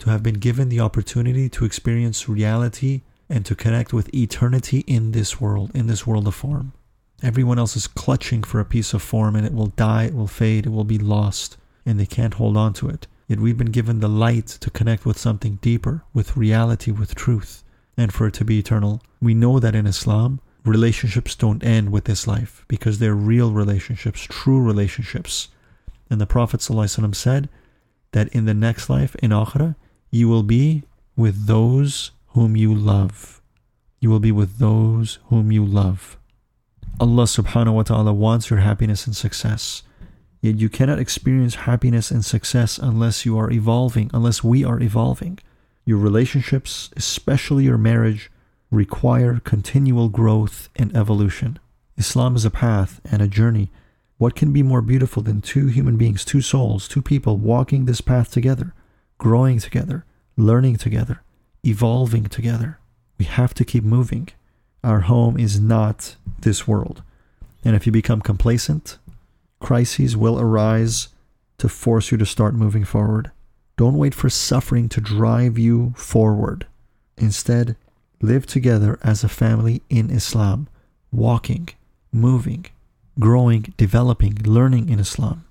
to 0.00 0.10
have 0.10 0.22
been 0.22 0.34
given 0.34 0.68
the 0.68 0.80
opportunity 0.80 1.48
to 1.48 1.64
experience 1.64 2.28
reality 2.28 3.00
and 3.30 3.46
to 3.46 3.54
connect 3.54 3.94
with 3.94 4.14
eternity 4.14 4.80
in 4.80 5.12
this 5.12 5.40
world, 5.40 5.70
in 5.72 5.86
this 5.86 6.06
world 6.06 6.26
of 6.26 6.34
form. 6.34 6.74
Everyone 7.22 7.58
else 7.58 7.76
is 7.76 7.86
clutching 7.86 8.42
for 8.42 8.60
a 8.60 8.66
piece 8.66 8.92
of 8.92 9.00
form 9.00 9.34
and 9.34 9.46
it 9.46 9.54
will 9.54 9.68
die, 9.68 10.04
it 10.04 10.14
will 10.14 10.26
fade, 10.26 10.66
it 10.66 10.70
will 10.70 10.84
be 10.84 10.98
lost, 10.98 11.56
and 11.86 11.98
they 11.98 12.04
can't 12.04 12.34
hold 12.34 12.58
on 12.58 12.74
to 12.74 12.90
it. 12.90 13.06
Yet 13.30 13.38
we've 13.38 13.56
been 13.56 13.70
given 13.70 14.00
the 14.00 14.08
light 14.08 14.48
to 14.48 14.70
connect 14.70 15.06
with 15.06 15.16
something 15.16 15.60
deeper, 15.62 16.02
with 16.12 16.36
reality, 16.36 16.90
with 16.90 17.14
truth, 17.14 17.62
and 17.96 18.12
for 18.12 18.26
it 18.26 18.34
to 18.34 18.44
be 18.44 18.58
eternal. 18.58 19.02
We 19.22 19.34
know 19.34 19.60
that 19.60 19.76
in 19.76 19.86
Islam, 19.86 20.40
relationships 20.64 21.36
don't 21.36 21.62
end 21.62 21.92
with 21.92 22.06
this 22.06 22.26
life 22.26 22.64
because 22.66 22.98
they're 22.98 23.14
real 23.14 23.52
relationships, 23.52 24.26
true 24.28 24.60
relationships. 24.60 25.46
And 26.10 26.20
the 26.20 26.26
Prophet 26.26 26.58
ﷺ 26.58 27.14
said 27.14 27.48
that 28.10 28.26
in 28.30 28.46
the 28.46 28.52
next 28.52 28.90
life, 28.90 29.14
in 29.22 29.30
Akhirah, 29.30 29.76
you 30.10 30.28
will 30.28 30.42
be 30.42 30.82
with 31.14 31.46
those 31.46 32.10
whom 32.30 32.56
you 32.56 32.74
love. 32.74 33.40
You 34.00 34.10
will 34.10 34.18
be 34.18 34.32
with 34.32 34.58
those 34.58 35.20
whom 35.26 35.52
you 35.52 35.64
love. 35.64 36.18
Allah 36.98 37.26
subhanahu 37.26 37.74
wa 37.74 37.82
ta'ala 37.84 38.12
wants 38.12 38.50
your 38.50 38.58
happiness 38.58 39.06
and 39.06 39.14
success. 39.14 39.84
Yet 40.40 40.58
you 40.58 40.68
cannot 40.68 40.98
experience 40.98 41.66
happiness 41.66 42.10
and 42.10 42.24
success 42.24 42.78
unless 42.78 43.26
you 43.26 43.38
are 43.38 43.50
evolving, 43.50 44.10
unless 44.14 44.42
we 44.42 44.64
are 44.64 44.80
evolving. 44.80 45.38
Your 45.84 45.98
relationships, 45.98 46.90
especially 46.96 47.64
your 47.64 47.78
marriage, 47.78 48.30
require 48.70 49.40
continual 49.40 50.08
growth 50.08 50.68
and 50.76 50.96
evolution. 50.96 51.58
Islam 51.96 52.36
is 52.36 52.44
a 52.44 52.50
path 52.50 53.00
and 53.10 53.20
a 53.20 53.28
journey. 53.28 53.70
What 54.16 54.34
can 54.34 54.52
be 54.52 54.62
more 54.62 54.82
beautiful 54.82 55.22
than 55.22 55.40
two 55.40 55.66
human 55.66 55.96
beings, 55.96 56.24
two 56.24 56.40
souls, 56.40 56.88
two 56.88 57.02
people 57.02 57.36
walking 57.36 57.84
this 57.84 58.00
path 58.00 58.30
together? 58.30 58.74
growing 59.20 59.58
together, 59.58 60.04
learning 60.36 60.76
together, 60.76 61.22
evolving 61.62 62.24
together. 62.24 62.78
We 63.18 63.26
have 63.26 63.52
to 63.54 63.64
keep 63.66 63.84
moving. 63.84 64.28
Our 64.82 65.00
home 65.00 65.38
is 65.38 65.60
not 65.60 66.16
this 66.40 66.66
world. 66.66 67.02
And 67.62 67.76
if 67.76 67.84
you 67.84 67.92
become 67.92 68.22
complacent, 68.22 68.96
crises 69.60 70.16
will 70.16 70.40
arise 70.40 71.08
to 71.58 71.68
force 71.68 72.10
you 72.10 72.18
to 72.18 72.26
start 72.26 72.54
moving 72.54 72.84
forward. 72.84 73.30
Don't 73.76 73.96
wait 73.96 74.14
for 74.14 74.28
suffering 74.28 74.88
to 74.90 75.00
drive 75.00 75.58
you 75.58 75.94
forward. 75.96 76.66
Instead, 77.16 77.76
live 78.20 78.46
together 78.46 78.98
as 79.02 79.22
a 79.22 79.28
family 79.28 79.82
in 79.88 80.10
Islam, 80.10 80.68
walking, 81.12 81.68
moving, 82.12 82.66
growing, 83.18 83.72
developing, 83.76 84.34
learning 84.44 84.88
in 84.88 84.98
Islam. 84.98 85.44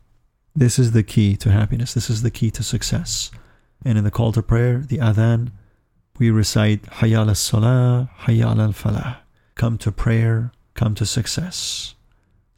This 0.55 0.77
is 0.77 0.91
the 0.91 1.03
key 1.03 1.35
to 1.37 1.51
happiness. 1.51 1.93
This 1.93 2.09
is 2.09 2.21
the 2.21 2.31
key 2.31 2.51
to 2.51 2.63
success. 2.63 3.31
And 3.85 3.97
in 3.97 4.03
the 4.03 4.11
call 4.11 4.31
to 4.33 4.41
prayer, 4.41 4.79
the 4.79 4.97
adhan, 4.97 5.51
we 6.17 6.31
recite 6.31 6.83
Hayya 6.83 7.27
al 7.27 7.35
Salah, 7.35 8.09
Hayya 8.21 8.57
al 8.57 8.73
Falah. 8.73 9.17
Come 9.55 9.77
to 9.77 9.91
prayer, 9.91 10.51
come 10.73 10.95
to 10.95 11.05
success. 11.05 11.95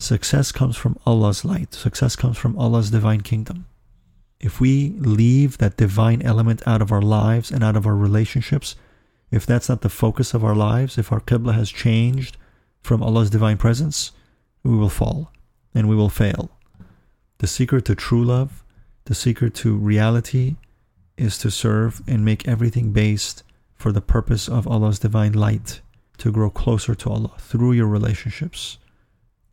Success 0.01 0.51
comes 0.51 0.75
from 0.77 0.97
Allah's 1.05 1.45
light, 1.45 1.75
success 1.75 2.15
comes 2.15 2.35
from 2.35 2.57
Allah's 2.57 2.89
divine 2.89 3.21
kingdom. 3.21 3.67
If 4.39 4.59
we 4.59 4.95
leave 4.97 5.59
that 5.59 5.77
divine 5.77 6.23
element 6.23 6.63
out 6.65 6.81
of 6.81 6.91
our 6.91 7.03
lives 7.03 7.51
and 7.51 7.63
out 7.63 7.75
of 7.75 7.85
our 7.85 7.95
relationships, 7.95 8.75
if 9.29 9.45
that's 9.45 9.69
not 9.69 9.81
the 9.81 9.89
focus 9.89 10.33
of 10.33 10.43
our 10.43 10.55
lives, 10.55 10.97
if 10.97 11.11
our 11.11 11.19
Qibla 11.19 11.53
has 11.53 11.69
changed 11.69 12.37
from 12.81 13.03
Allah's 13.03 13.29
divine 13.29 13.57
presence, 13.57 14.11
we 14.63 14.75
will 14.75 14.89
fall 14.89 15.31
and 15.75 15.87
we 15.87 15.95
will 15.95 16.09
fail. 16.09 16.49
The 17.37 17.45
secret 17.45 17.85
to 17.85 17.93
true 17.93 18.23
love, 18.23 18.63
the 19.05 19.13
secret 19.13 19.53
to 19.57 19.77
reality, 19.77 20.55
is 21.15 21.37
to 21.37 21.51
serve 21.51 22.01
and 22.07 22.25
make 22.25 22.47
everything 22.47 22.91
based 22.91 23.43
for 23.75 23.91
the 23.91 24.01
purpose 24.01 24.49
of 24.49 24.67
Allah's 24.67 24.97
divine 24.97 25.33
light, 25.33 25.81
to 26.17 26.31
grow 26.31 26.49
closer 26.49 26.95
to 26.95 27.09
Allah 27.11 27.33
through 27.37 27.73
your 27.73 27.87
relationships, 27.87 28.79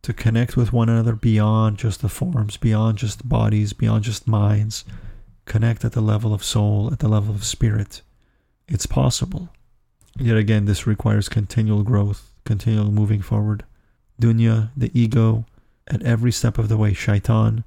to 0.09 0.13
connect 0.13 0.57
with 0.57 0.73
one 0.73 0.89
another 0.89 1.13
beyond 1.13 1.77
just 1.77 2.01
the 2.01 2.09
forms, 2.09 2.57
beyond 2.57 2.97
just 2.97 3.29
bodies, 3.29 3.73
beyond 3.73 4.03
just 4.03 4.27
minds, 4.27 4.83
connect 5.45 5.85
at 5.85 5.91
the 5.91 6.01
level 6.01 6.33
of 6.33 6.43
soul, 6.43 6.89
at 6.91 6.97
the 6.97 7.07
level 7.07 7.35
of 7.35 7.43
spirit. 7.43 8.01
It's 8.67 8.87
possible. 8.87 9.49
Yet 10.17 10.35
again, 10.35 10.65
this 10.65 10.87
requires 10.87 11.29
continual 11.29 11.83
growth, 11.83 12.33
continual 12.43 12.89
moving 12.89 13.21
forward. 13.21 13.63
Dunya, 14.19 14.71
the 14.75 14.89
ego, 14.99 15.45
at 15.85 16.01
every 16.01 16.31
step 16.31 16.57
of 16.57 16.69
the 16.69 16.77
way, 16.77 16.93
shaitan 16.93 17.63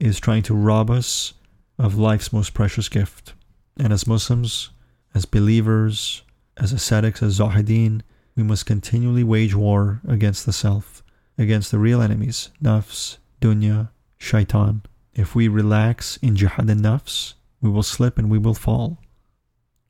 is 0.00 0.18
trying 0.18 0.42
to 0.42 0.54
rob 0.54 0.90
us 0.90 1.34
of 1.78 1.96
life's 1.96 2.32
most 2.32 2.54
precious 2.54 2.88
gift. 2.88 3.34
And 3.78 3.92
as 3.92 4.04
Muslims, 4.04 4.70
as 5.14 5.26
believers, 5.26 6.22
as 6.56 6.72
ascetics, 6.72 7.22
as 7.22 7.38
zahideen, 7.38 8.02
We 8.36 8.42
must 8.42 8.66
continually 8.66 9.22
wage 9.22 9.54
war 9.54 10.00
against 10.08 10.44
the 10.44 10.52
self, 10.52 11.03
against 11.36 11.70
the 11.70 11.78
real 11.78 12.00
enemies, 12.00 12.50
nafs, 12.62 13.18
dunya, 13.40 13.90
shaitan. 14.18 14.82
If 15.14 15.34
we 15.34 15.48
relax 15.48 16.16
in 16.18 16.36
jihad 16.36 16.68
and 16.70 16.80
nafs, 16.84 17.34
we 17.60 17.70
will 17.70 17.82
slip 17.82 18.18
and 18.18 18.30
we 18.30 18.38
will 18.38 18.54
fall. 18.54 18.98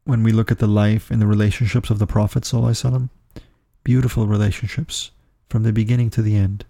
When 0.04 0.22
we 0.22 0.32
look 0.32 0.50
at 0.50 0.58
the 0.58 0.66
life 0.66 1.10
and 1.10 1.20
the 1.20 1.26
relationships 1.26 1.90
of 1.90 1.98
the 1.98 2.06
Prophet, 2.06 2.50
beautiful 3.82 4.26
relationships 4.26 5.10
from 5.48 5.62
the 5.62 5.72
beginning 5.72 6.10
to 6.10 6.22
the 6.22 6.36
end. 6.36 6.64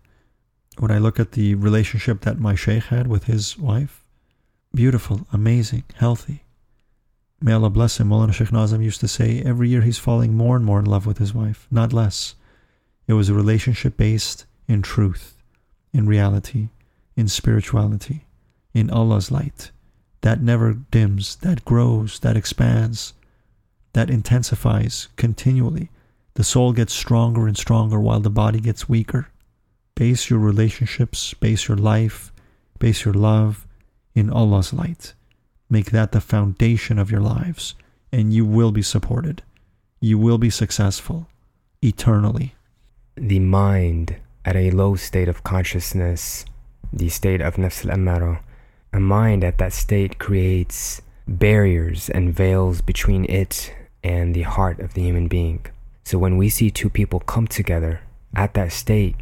When 0.78 0.90
I 0.90 0.98
look 0.98 1.20
at 1.20 1.32
the 1.32 1.54
relationship 1.54 2.22
that 2.22 2.38
my 2.38 2.54
Shaykh 2.54 2.84
had 2.84 3.06
with 3.06 3.24
his 3.24 3.58
wife, 3.58 4.04
beautiful, 4.74 5.26
amazing, 5.32 5.84
healthy. 5.94 6.42
May 7.40 7.52
Allah 7.52 7.70
bless 7.70 8.00
him. 8.00 8.08
Maulana 8.08 8.32
Sheikh 8.32 8.52
Nazim 8.52 8.82
used 8.82 9.00
to 9.00 9.08
say 9.08 9.42
every 9.44 9.68
year 9.68 9.82
he's 9.82 9.98
falling 9.98 10.34
more 10.34 10.56
and 10.56 10.64
more 10.64 10.78
in 10.78 10.86
love 10.86 11.06
with 11.06 11.18
his 11.18 11.34
wife, 11.34 11.66
not 11.70 11.92
less. 11.92 12.34
It 13.06 13.12
was 13.12 13.28
a 13.28 13.34
relationship 13.34 13.96
based 13.96 14.46
in 14.66 14.82
truth, 14.82 15.36
in 15.92 16.06
reality, 16.06 16.68
in 17.16 17.28
spirituality, 17.28 18.26
in 18.72 18.90
Allah's 18.90 19.30
light. 19.30 19.70
That 20.22 20.40
never 20.40 20.72
dims, 20.72 21.36
that 21.36 21.64
grows, 21.64 22.18
that 22.20 22.36
expands, 22.36 23.12
that 23.92 24.10
intensifies 24.10 25.08
continually. 25.16 25.90
The 26.34 26.44
soul 26.44 26.72
gets 26.72 26.92
stronger 26.92 27.46
and 27.46 27.56
stronger 27.56 28.00
while 28.00 28.20
the 28.20 28.30
body 28.30 28.60
gets 28.60 28.88
weaker. 28.88 29.28
Base 29.94 30.28
your 30.28 30.40
relationships, 30.40 31.34
base 31.34 31.68
your 31.68 31.76
life, 31.76 32.32
base 32.78 33.04
your 33.04 33.14
love 33.14 33.66
in 34.14 34.30
Allah's 34.30 34.72
light. 34.72 35.14
Make 35.70 35.92
that 35.92 36.12
the 36.12 36.20
foundation 36.20 36.98
of 36.98 37.10
your 37.10 37.20
lives, 37.20 37.74
and 38.10 38.32
you 38.32 38.44
will 38.44 38.72
be 38.72 38.82
supported. 38.82 39.42
You 40.00 40.18
will 40.18 40.38
be 40.38 40.50
successful 40.50 41.28
eternally. 41.82 42.54
The 43.16 43.38
mind 43.38 44.16
at 44.44 44.56
a 44.56 44.70
low 44.70 44.94
state 44.94 45.28
of 45.28 45.42
consciousness, 45.44 46.44
the 46.92 47.08
state 47.08 47.40
of 47.40 47.56
nafs 47.56 47.88
al-ammara, 47.88 48.40
a 48.92 49.00
mind 49.00 49.42
at 49.42 49.58
that 49.58 49.72
state 49.72 50.18
creates 50.18 51.02
barriers 51.26 52.10
and 52.10 52.34
veils 52.34 52.80
between 52.80 53.24
it 53.24 53.74
and 54.02 54.34
the 54.34 54.42
heart 54.42 54.78
of 54.80 54.94
the 54.94 55.02
human 55.02 55.26
being. 55.26 55.64
So 56.04 56.18
when 56.18 56.36
we 56.36 56.48
see 56.48 56.70
two 56.70 56.90
people 56.90 57.20
come 57.20 57.46
together 57.46 58.02
at 58.36 58.54
that 58.54 58.72
state, 58.72 59.16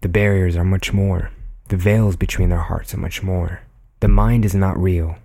the 0.00 0.08
barriers 0.08 0.56
are 0.56 0.64
much 0.64 0.92
more. 0.92 1.32
The 1.68 1.76
veils 1.76 2.16
between 2.16 2.48
their 2.48 2.58
hearts 2.58 2.94
are 2.94 2.98
much 2.98 3.22
more. 3.22 3.62
The 4.00 4.08
mind 4.08 4.44
is 4.44 4.54
not 4.54 4.78
real. 4.78 5.16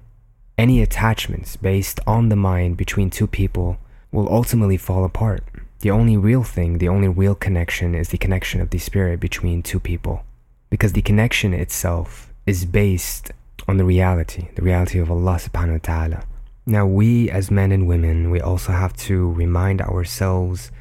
Any 0.58 0.82
attachments 0.82 1.56
based 1.56 2.00
on 2.08 2.30
the 2.30 2.36
mind 2.36 2.76
between 2.78 3.10
two 3.10 3.28
people 3.28 3.78
will 4.12 4.28
ultimately 4.32 4.78
fall 4.78 5.06
apart. 5.06 5.44
The 5.84 5.92
only 5.92 6.16
real 6.16 6.44
thing, 6.44 6.78
the 6.78 6.88
only 6.88 7.10
real 7.10 7.36
connection 7.36 7.94
is 7.94 8.08
the 8.08 8.18
connection 8.18 8.62
of 8.62 8.70
the 8.70 8.78
spirit 8.78 9.20
between 9.20 9.62
two 9.62 9.82
people. 9.82 10.24
Because 10.70 10.94
the 10.94 11.02
connection 11.02 11.54
itself 11.54 12.32
is 12.46 12.64
based 12.64 13.32
on 13.68 13.76
the 13.76 13.84
reality, 13.84 14.48
the 14.56 14.62
reality 14.62 15.00
of 15.00 15.12
Allah 15.12 15.36
subhanahu 15.36 15.74
wa 15.74 15.80
ta'ala. 15.84 16.24
Now, 16.66 16.86
we 16.86 17.30
as 17.30 17.52
men 17.52 17.74
and 17.74 17.86
women, 17.86 18.32
we 18.32 18.40
also 18.40 18.72
have 18.72 18.96
to 19.08 19.34
remind 19.34 19.82
ourselves 19.82 20.72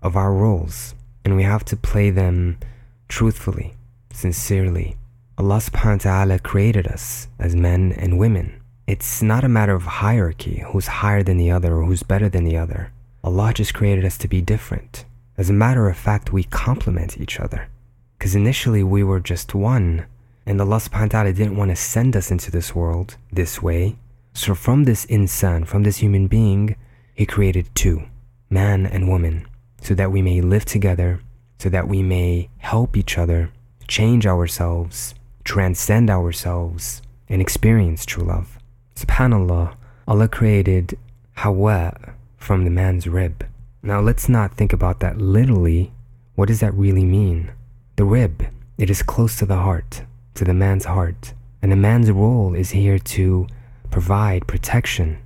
of 0.00 0.16
our 0.16 0.32
roles 0.32 0.94
and 1.22 1.36
we 1.36 1.42
have 1.42 1.66
to 1.66 1.76
play 1.76 2.08
them 2.08 2.56
truthfully, 3.08 3.74
sincerely. 4.10 4.96
Allah 5.36 5.58
subhanahu 5.58 6.06
wa 6.06 6.10
ta'ala 6.10 6.38
created 6.38 6.86
us 6.86 7.28
as 7.38 7.54
men 7.54 7.92
and 7.92 8.18
women. 8.18 8.58
It's 8.86 9.20
not 9.20 9.44
a 9.44 9.50
matter 9.50 9.74
of 9.74 10.00
hierarchy, 10.00 10.64
who's 10.68 10.86
higher 11.04 11.22
than 11.22 11.36
the 11.36 11.50
other 11.50 11.76
or 11.76 11.84
who's 11.84 12.02
better 12.02 12.30
than 12.30 12.44
the 12.44 12.56
other. 12.56 12.90
Allah 13.26 13.52
just 13.52 13.74
created 13.74 14.04
us 14.04 14.16
to 14.18 14.28
be 14.28 14.40
different. 14.40 15.04
As 15.36 15.50
a 15.50 15.52
matter 15.52 15.88
of 15.88 15.96
fact, 15.96 16.32
we 16.32 16.44
complement 16.44 17.20
each 17.20 17.40
other. 17.40 17.68
Because 18.16 18.36
initially 18.36 18.84
we 18.84 19.02
were 19.02 19.18
just 19.18 19.52
one, 19.52 20.06
and 20.46 20.60
Allah 20.60 20.76
subhanahu 20.76 21.00
wa 21.00 21.22
ta'ala 21.24 21.32
didn't 21.32 21.56
want 21.56 21.72
to 21.72 21.76
send 21.76 22.14
us 22.16 22.30
into 22.30 22.52
this 22.52 22.72
world 22.72 23.16
this 23.32 23.60
way. 23.60 23.96
So 24.32 24.54
from 24.54 24.84
this 24.84 25.04
insan, 25.06 25.66
from 25.66 25.82
this 25.82 25.96
human 25.96 26.28
being, 26.28 26.76
He 27.16 27.26
created 27.26 27.66
two, 27.74 28.04
man 28.48 28.86
and 28.86 29.08
woman, 29.08 29.48
so 29.80 29.92
that 29.94 30.12
we 30.12 30.22
may 30.22 30.40
live 30.40 30.64
together, 30.64 31.20
so 31.58 31.68
that 31.68 31.88
we 31.88 32.04
may 32.04 32.48
help 32.58 32.96
each 32.96 33.18
other, 33.18 33.50
change 33.88 34.24
ourselves, 34.24 35.16
transcend 35.42 36.10
ourselves, 36.10 37.02
and 37.28 37.42
experience 37.42 38.06
true 38.06 38.24
love. 38.24 38.56
SubhanAllah, 38.94 39.74
Allah 40.06 40.28
created 40.28 40.96
Hawa 41.38 42.14
from 42.46 42.64
the 42.64 42.70
man's 42.70 43.08
rib. 43.08 43.44
Now 43.82 44.00
let's 44.00 44.28
not 44.28 44.56
think 44.56 44.72
about 44.72 45.00
that 45.00 45.18
literally. 45.18 45.90
What 46.36 46.46
does 46.46 46.60
that 46.60 46.72
really 46.74 47.04
mean? 47.04 47.50
The 47.96 48.04
rib, 48.04 48.46
it 48.78 48.88
is 48.88 49.02
close 49.02 49.36
to 49.38 49.46
the 49.46 49.56
heart, 49.56 50.02
to 50.34 50.44
the 50.44 50.54
man's 50.54 50.84
heart. 50.84 51.34
And 51.60 51.72
a 51.72 51.76
man's 51.76 52.08
role 52.08 52.54
is 52.54 52.70
here 52.70 53.00
to 53.00 53.48
provide 53.90 54.46
protection, 54.46 55.18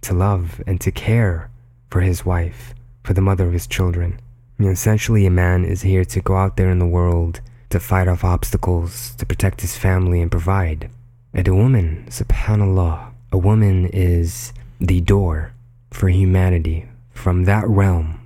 to 0.00 0.14
love, 0.14 0.60
and 0.66 0.80
to 0.80 0.90
care 0.90 1.48
for 1.90 2.00
his 2.00 2.26
wife, 2.26 2.74
for 3.04 3.14
the 3.14 3.20
mother 3.20 3.46
of 3.46 3.52
his 3.52 3.68
children. 3.68 4.18
Essentially, 4.58 5.26
a 5.26 5.30
man 5.30 5.64
is 5.64 5.82
here 5.82 6.04
to 6.06 6.20
go 6.20 6.34
out 6.34 6.56
there 6.56 6.70
in 6.70 6.80
the 6.80 6.94
world 6.98 7.40
to 7.70 7.78
fight 7.78 8.08
off 8.08 8.24
obstacles, 8.24 9.14
to 9.14 9.24
protect 9.24 9.60
his 9.60 9.76
family, 9.76 10.20
and 10.20 10.32
provide. 10.32 10.90
And 11.32 11.46
a 11.46 11.54
woman, 11.54 12.06
subhanAllah, 12.08 13.12
a 13.30 13.38
woman 13.38 13.86
is 13.92 14.52
the 14.80 15.00
door 15.00 15.54
for 15.94 16.08
humanity 16.08 16.88
from 17.12 17.44
that 17.44 17.66
realm, 17.68 18.20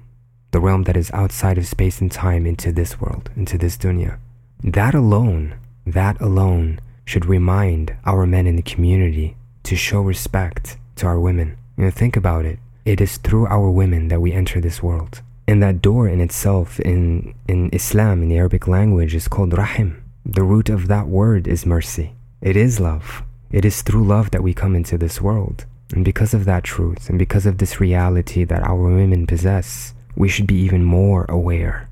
the 0.53 0.59
realm 0.59 0.85
that 0.85 0.97
is 0.97 1.11
outside 1.13 1.59
of 1.59 1.67
space 1.67 2.01
and 2.01 2.11
time, 2.11 2.47
into 2.47 2.73
this 2.73 2.99
world, 2.99 3.29
into 3.37 3.59
this 3.59 3.77
dunya. 3.77 4.19
That 4.65 4.95
alone, 4.95 5.55
that 5.87 6.19
alone 6.21 6.81
should 7.05 7.27
remind 7.27 7.95
our 8.07 8.27
men 8.27 8.47
in 8.47 8.57
the 8.57 8.63
community 8.63 9.37
to 9.65 9.77
show 9.77 10.01
respect 10.01 10.79
to 10.97 11.07
our 11.07 11.21
women. 11.21 11.59
You 11.77 11.85
know, 11.85 11.91
think 11.91 12.17
about 12.17 12.47
it. 12.47 12.59
It 12.87 13.03
is 13.03 13.19
through 13.19 13.47
our 13.47 13.71
women 13.71 14.09
that 14.09 14.23
we 14.23 14.33
enter 14.33 14.61
this 14.61 14.83
world. 14.83 15.21
And 15.47 15.63
that 15.63 15.83
door 15.83 16.09
in 16.09 16.21
itself 16.21 16.81
in, 16.81 17.35
in 17.47 17.69
Islam, 17.71 18.23
in 18.23 18.31
the 18.31 18.39
Arabic 18.39 18.67
language, 18.67 19.15
is 19.15 19.29
called 19.29 19.57
rahim. 19.57 20.03
The 20.25 20.43
root 20.43 20.71
of 20.71 20.89
that 20.89 21.07
word 21.07 21.47
is 21.47 21.67
mercy. 21.67 22.15
It 22.41 22.57
is 22.57 22.81
love. 22.81 23.23
It 23.51 23.67
is 23.67 23.83
through 23.83 24.07
love 24.07 24.31
that 24.31 24.43
we 24.43 24.55
come 24.55 24.75
into 24.75 24.97
this 24.97 25.21
world. 25.21 25.67
And 25.95 26.05
because 26.05 26.35
of 26.35 26.45
that 26.45 26.65
truth, 26.65 27.09
and 27.09 27.19
because 27.19 27.47
of 27.47 27.59
this 27.59 27.81
reality 27.81 28.45
that 28.45 28.63
our 28.63 28.77
women 28.77 29.27
possess, 29.27 29.95
we 30.17 30.29
should 30.29 30.47
be 30.47 30.57
even 30.57 30.85
more 30.85 31.25
aware. 31.29 31.89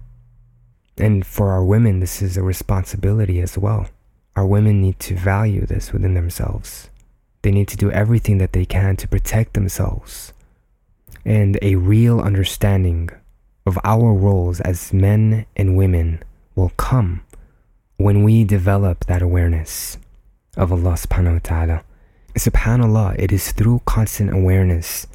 And 0.99 1.27
for 1.27 1.51
our 1.51 1.65
women, 1.65 2.01
this 2.01 2.23
is 2.23 2.37
a 2.37 2.43
responsibility 2.43 3.41
as 3.41 3.57
well. 3.57 3.89
Our 4.35 4.47
women 4.47 4.83
need 4.83 4.99
to 5.01 5.15
value 5.15 5.65
this 5.65 5.93
within 5.93 6.15
themselves. 6.15 6.91
They 7.43 7.51
need 7.51 7.69
to 7.69 7.77
do 7.77 7.91
everything 7.91 8.39
that 8.39 8.53
they 8.53 8.65
can 8.65 8.97
to 8.97 9.09
protect 9.09 9.55
themselves. 9.55 10.33
And 11.25 11.59
a 11.63 11.77
real 11.77 12.21
understanding 12.21 13.11
of 13.65 13.79
our 13.85 14.13
roles 14.13 14.61
as 14.61 14.93
men 14.93 15.47
and 15.57 15.77
women 15.77 16.23
will 16.55 16.73
come 16.77 17.23
when 17.97 18.23
we 18.23 18.45
develop 18.45 19.07
that 19.07 19.23
awareness 19.23 19.99
of 20.57 20.73
Allah 20.73 20.95
subhanahu 20.95 21.35
wa 21.35 21.41
ta'ala. 21.43 21.85
SubhanAllah, 22.37 23.18
it 23.18 23.33
is 23.33 23.53
through 23.53 23.81
constant 23.87 24.33
awareness 24.33 25.07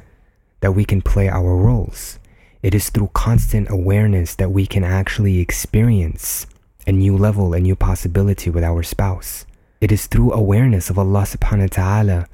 that 0.60 0.72
we 0.72 0.84
can 0.84 1.00
play 1.00 1.28
our 1.28 1.56
roles. 1.56 2.18
It 2.62 2.74
is 2.74 2.90
through 2.90 3.10
constant 3.14 3.70
awareness 3.70 4.34
that 4.36 4.50
we 4.50 4.66
can 4.66 4.82
actually 4.82 5.38
experience 5.38 6.46
a 6.86 6.92
new 6.92 7.16
level, 7.16 7.54
a 7.54 7.60
new 7.60 7.76
possibility 7.76 8.50
with 8.50 8.64
our 8.64 8.82
spouse. 8.82 9.46
It 9.80 9.92
is 9.92 10.06
through 10.06 10.32
awareness 10.32 10.90
of 10.90 10.98
Allah 10.98 11.22
subhanahu 11.22 11.70
wa 11.70 11.84
ta'ala 11.84 12.28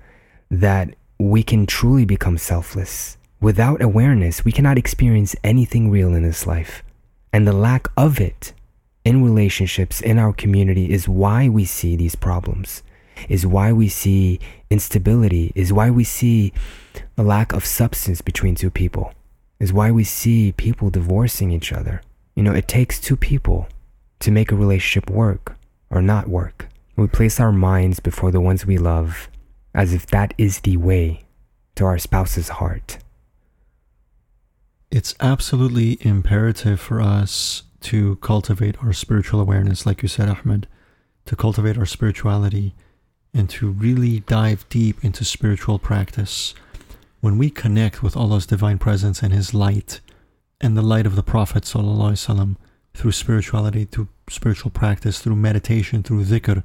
that 0.51 0.95
we 1.19 1.43
can 1.43 1.67
truly 1.67 2.07
become 2.07 2.39
selfless. 2.39 3.19
Without 3.41 3.83
awareness, 3.83 4.45
we 4.45 4.53
cannot 4.53 4.79
experience 4.79 5.37
anything 5.45 5.91
real 5.91 6.15
in 6.15 6.23
this 6.23 6.47
life. 6.47 6.83
And 7.33 7.47
the 7.47 7.53
lack 7.53 7.89
of 7.97 8.21
it 8.21 8.55
in 9.05 9.23
relationships, 9.23 10.01
in 10.01 10.19
our 10.19 10.33
community, 10.33 10.91
is 10.91 11.09
why 11.09 11.49
we 11.49 11.65
see 11.65 11.95
these 11.95 12.15
problems 12.15 12.83
is 13.29 13.47
why 13.47 13.73
we 13.73 13.89
see 13.89 14.41
instability, 14.71 15.53
is 15.55 15.73
why 15.73 15.91
we 15.91 16.05
see 16.05 16.53
a 17.17 17.23
lack 17.23 17.53
of 17.53 17.65
substance 17.65 18.21
between 18.21 18.55
two 18.55 18.71
people, 18.71 19.13
is 19.59 19.73
why 19.73 19.91
we 19.91 20.05
see 20.05 20.53
people 20.53 20.91
divorcing 20.91 21.51
each 21.51 21.73
other. 21.73 22.03
You 22.35 22.43
know, 22.43 22.55
it 22.55 22.69
takes 22.69 23.01
two 23.01 23.17
people 23.17 23.69
to 24.21 24.31
make 24.31 24.53
a 24.53 24.57
relationship 24.57 25.11
work 25.11 25.57
or 25.91 26.03
not 26.03 26.29
work. 26.29 26.69
We 26.97 27.07
place 27.07 27.39
our 27.41 27.53
minds 27.53 28.01
before 28.01 28.31
the 28.31 28.41
ones 28.41 28.67
we 28.67 28.79
love 28.79 29.29
as 29.75 29.93
if 29.93 30.07
that 30.09 30.35
is 30.39 30.61
the 30.61 30.77
way 30.77 31.25
to 31.77 31.85
our 31.85 31.99
spouse's 31.99 32.49
heart. 32.49 32.99
It's 34.91 35.15
absolutely 35.21 35.99
imperative 36.01 36.81
for 36.81 37.01
us 37.01 37.63
to 37.83 38.17
cultivate 38.17 38.83
our 38.83 38.93
spiritual 38.93 39.41
awareness, 39.41 39.87
like 39.87 40.03
you 40.03 40.09
said, 40.09 40.29
Ahmed, 40.29 40.67
to 41.27 41.37
cultivate 41.37 41.79
our 41.79 41.87
spirituality 41.87 42.75
and 43.39 43.49
to 43.51 43.71
really 43.71 44.21
dive 44.21 44.69
deep 44.69 45.05
into 45.05 45.25
spiritual 45.25 45.79
practice, 45.79 46.55
when 47.21 47.39
we 47.39 47.49
connect 47.49 48.03
with 48.03 48.17
Allah's 48.17 48.47
divine 48.47 48.79
presence 48.79 49.23
and 49.23 49.33
His 49.33 49.55
light, 49.55 50.01
and 50.61 50.77
the 50.77 50.83
light 50.83 51.07
of 51.07 51.17
the 51.17 51.23
Prophet 51.23 51.63
ﷺ 51.63 52.57
through 52.95 53.13
spirituality, 53.13 53.85
through 53.85 54.09
spiritual 54.29 54.73
practice, 54.73 55.21
through 55.21 55.37
meditation, 55.37 56.03
through 56.03 56.25
dhikr, 56.25 56.65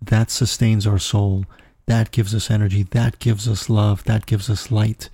that 0.00 0.30
sustains 0.30 0.86
our 0.86 0.98
soul. 0.98 1.44
That 1.86 2.12
gives 2.12 2.34
us 2.34 2.50
energy. 2.50 2.84
That 2.84 3.18
gives 3.18 3.48
us 3.48 3.68
love. 3.68 4.04
That 4.04 4.26
gives 4.26 4.48
us 4.48 4.70
light. 4.70 5.10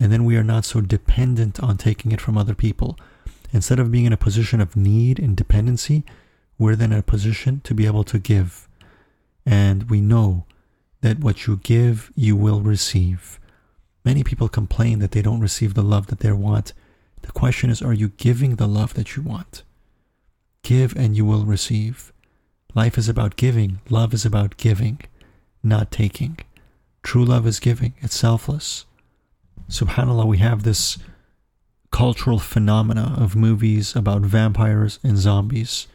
And 0.00 0.10
then 0.12 0.24
we 0.24 0.36
are 0.36 0.44
not 0.44 0.64
so 0.64 0.80
dependent 0.80 1.60
on 1.62 1.76
taking 1.76 2.10
it 2.10 2.20
from 2.20 2.38
other 2.38 2.54
people. 2.54 2.98
Instead 3.52 3.78
of 3.78 3.90
being 3.90 4.06
in 4.06 4.12
a 4.12 4.16
position 4.16 4.60
of 4.60 4.76
need 4.76 5.18
and 5.18 5.36
dependency, 5.36 6.04
we're 6.58 6.76
then 6.76 6.92
in 6.92 6.98
a 6.98 7.02
position 7.02 7.60
to 7.64 7.74
be 7.74 7.86
able 7.86 8.04
to 8.04 8.18
give. 8.18 8.68
And 9.44 9.90
we 9.90 10.00
know 10.00 10.46
that 11.00 11.20
what 11.20 11.46
you 11.46 11.56
give, 11.56 12.10
you 12.14 12.36
will 12.36 12.60
receive. 12.60 13.40
Many 14.04 14.24
people 14.24 14.48
complain 14.48 14.98
that 15.00 15.12
they 15.12 15.22
don't 15.22 15.40
receive 15.40 15.74
the 15.74 15.82
love 15.82 16.08
that 16.08 16.20
they 16.20 16.32
want. 16.32 16.72
The 17.22 17.32
question 17.32 17.70
is, 17.70 17.82
are 17.82 17.92
you 17.92 18.08
giving 18.10 18.56
the 18.56 18.66
love 18.66 18.94
that 18.94 19.16
you 19.16 19.22
want? 19.22 19.62
Give 20.62 20.96
and 20.96 21.16
you 21.16 21.24
will 21.24 21.44
receive. 21.44 22.12
Life 22.74 22.96
is 22.96 23.08
about 23.08 23.36
giving. 23.36 23.80
Love 23.90 24.14
is 24.14 24.24
about 24.24 24.56
giving, 24.56 25.00
not 25.62 25.90
taking. 25.90 26.38
True 27.02 27.24
love 27.24 27.46
is 27.46 27.60
giving. 27.60 27.94
It's 28.00 28.16
selfless. 28.16 28.86
Subhanallah, 29.68 30.26
we 30.26 30.38
have 30.38 30.62
this 30.62 30.98
cultural 31.90 32.38
phenomena 32.38 33.14
of 33.18 33.36
movies 33.36 33.94
about 33.94 34.22
vampires 34.22 34.98
and 35.02 35.18
zombies. 35.18 35.86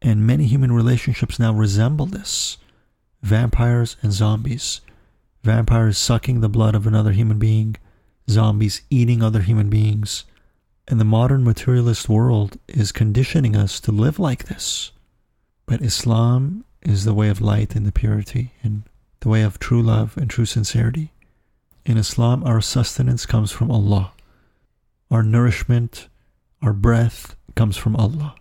And 0.00 0.26
many 0.26 0.46
human 0.46 0.72
relationships 0.72 1.38
now 1.38 1.52
resemble 1.52 2.06
this 2.06 2.58
vampires 3.22 3.96
and 4.02 4.12
zombies. 4.12 4.80
Vampires 5.42 5.98
sucking 5.98 6.40
the 6.40 6.48
blood 6.48 6.74
of 6.74 6.86
another 6.86 7.12
human 7.12 7.38
being, 7.38 7.76
zombies 8.30 8.82
eating 8.90 9.22
other 9.22 9.40
human 9.40 9.68
beings. 9.68 10.24
And 10.86 11.00
the 11.00 11.04
modern 11.04 11.44
materialist 11.44 12.08
world 12.08 12.58
is 12.68 12.92
conditioning 12.92 13.56
us 13.56 13.80
to 13.80 13.92
live 13.92 14.18
like 14.18 14.44
this. 14.44 14.92
But 15.66 15.82
Islam 15.82 16.64
is 16.82 17.04
the 17.04 17.14
way 17.14 17.28
of 17.28 17.40
light 17.40 17.74
and 17.74 17.84
the 17.84 17.92
purity, 17.92 18.52
and 18.62 18.84
the 19.20 19.28
way 19.28 19.42
of 19.42 19.58
true 19.58 19.82
love 19.82 20.16
and 20.16 20.30
true 20.30 20.46
sincerity. 20.46 21.12
In 21.84 21.98
Islam, 21.98 22.44
our 22.44 22.60
sustenance 22.60 23.26
comes 23.26 23.50
from 23.50 23.70
Allah. 23.70 24.12
Our 25.10 25.22
nourishment, 25.22 26.08
our 26.62 26.72
breath 26.72 27.36
comes 27.54 27.76
from 27.76 27.96
Allah. 27.96 28.34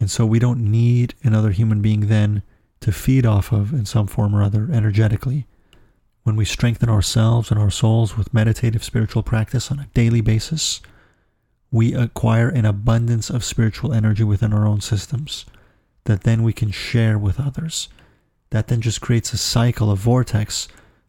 And 0.00 0.10
so 0.10 0.24
we 0.24 0.38
don't 0.38 0.70
need 0.70 1.14
another 1.22 1.50
human 1.50 1.82
being 1.82 2.08
then 2.08 2.42
to 2.80 2.90
feed 2.90 3.26
off 3.26 3.52
of 3.52 3.72
in 3.72 3.84
some 3.84 4.06
form 4.06 4.34
or 4.34 4.42
other 4.42 4.68
energetically. 4.72 5.46
When 6.22 6.36
we 6.36 6.44
strengthen 6.44 6.88
ourselves 6.88 7.50
and 7.50 7.60
our 7.60 7.70
souls 7.70 8.16
with 8.16 8.34
meditative 8.34 8.82
spiritual 8.82 9.22
practice 9.22 9.70
on 9.70 9.78
a 9.78 9.88
daily 9.92 10.22
basis, 10.22 10.80
we 11.70 11.94
acquire 11.94 12.48
an 12.48 12.64
abundance 12.64 13.30
of 13.30 13.44
spiritual 13.44 13.92
energy 13.92 14.24
within 14.24 14.52
our 14.52 14.66
own 14.66 14.80
systems 14.80 15.44
that 16.04 16.22
then 16.22 16.42
we 16.42 16.52
can 16.52 16.70
share 16.70 17.18
with 17.18 17.38
others. 17.38 17.88
That 18.50 18.68
then 18.68 18.80
just 18.80 19.00
creates 19.00 19.32
a 19.32 19.38
cycle, 19.38 19.90
a 19.90 19.96
vortex 19.96 20.66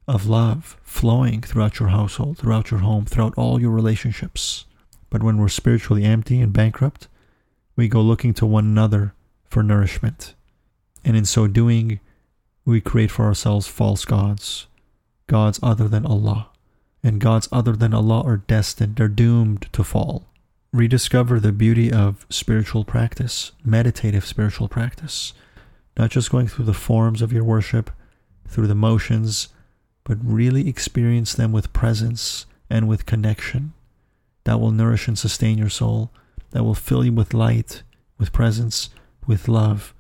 of 0.08 0.28
love 0.28 0.78
flowing 0.84 1.42
throughout 1.42 1.80
your 1.80 1.90
household, 1.90 2.38
throughout 2.38 2.70
your 2.70 2.82
home, 2.82 3.06
throughout 3.06 3.34
all 3.38 3.60
your 3.60 3.72
relationships. 3.72 4.66
But 5.10 5.24
when 5.24 5.38
we're 5.38 5.48
spiritually 5.48 6.04
empty 6.04 6.40
and 6.40 6.54
bankrupt, 6.54 7.08
we 7.76 7.88
go 7.88 8.02
looking 8.02 8.34
to 8.36 8.46
one 8.46 8.66
another 8.66 9.14
for 9.50 9.64
nourishment. 9.64 10.34
And 11.04 11.18
in 11.18 11.26
so 11.26 11.48
doing, 11.48 12.00
we 12.66 12.82
create 12.82 13.12
for 13.12 13.26
ourselves 13.26 13.68
false 13.68 14.06
gods, 14.06 14.68
gods 15.28 15.60
other 15.64 15.88
than 15.88 16.06
Allah. 16.06 16.50
And 17.04 17.20
gods 17.20 17.50
other 17.52 17.74
than 17.74 17.94
Allah 17.94 18.22
are 18.24 18.38
destined, 18.38 18.96
they're 18.96 19.08
doomed 19.08 19.68
to 19.74 19.84
fall. 19.84 20.28
Rediscover 20.72 21.40
the 21.40 21.52
beauty 21.52 21.92
of 21.92 22.26
spiritual 22.30 22.86
practice, 22.86 23.52
meditative 23.66 24.26
spiritual 24.26 24.68
practice. 24.68 25.34
Not 25.98 26.12
just 26.12 26.32
going 26.32 26.48
through 26.48 26.66
the 26.66 26.74
forms 26.74 27.22
of 27.22 27.34
your 27.34 27.44
worship, 27.44 27.90
through 28.48 28.68
the 28.68 28.76
motions, 28.76 29.50
but 30.04 30.18
really 30.24 30.68
experience 30.68 31.34
them 31.34 31.52
with 31.52 31.74
presence 31.74 32.46
and 32.70 32.88
with 32.88 33.06
connection 33.06 33.74
that 34.44 34.60
will 34.60 34.72
nourish 34.72 35.08
and 35.08 35.18
sustain 35.18 35.58
your 35.58 35.70
soul, 35.70 36.12
that 36.52 36.64
will 36.64 36.76
fill 36.76 37.04
you 37.04 37.12
with 37.12 37.34
light, 37.34 37.84
with 38.18 38.32
presence, 38.32 38.90
with 39.28 39.48
love, 39.48 39.94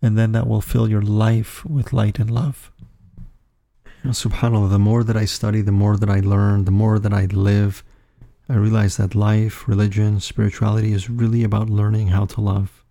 and 0.00 0.16
then 0.18 0.32
that 0.32 0.46
will 0.46 0.60
fill 0.60 0.88
your 0.88 1.02
life 1.02 1.64
with 1.64 1.92
light 1.92 2.18
and 2.18 2.30
love. 2.30 2.70
SubhanAllah, 4.04 4.70
the 4.70 4.78
more 4.78 5.02
that 5.02 5.16
I 5.16 5.24
study, 5.24 5.62
the 5.62 5.72
more 5.72 5.96
that 5.96 6.10
I 6.10 6.20
learn, 6.20 6.66
the 6.66 6.70
more 6.70 6.98
that 6.98 7.14
I 7.14 7.24
live, 7.24 7.82
I 8.48 8.54
realize 8.56 8.98
that 8.98 9.14
life, 9.14 9.66
religion, 9.66 10.20
spirituality 10.20 10.92
is 10.92 11.08
really 11.08 11.42
about 11.42 11.70
learning 11.70 12.08
how 12.08 12.26
to 12.26 12.40
love. 12.42 12.84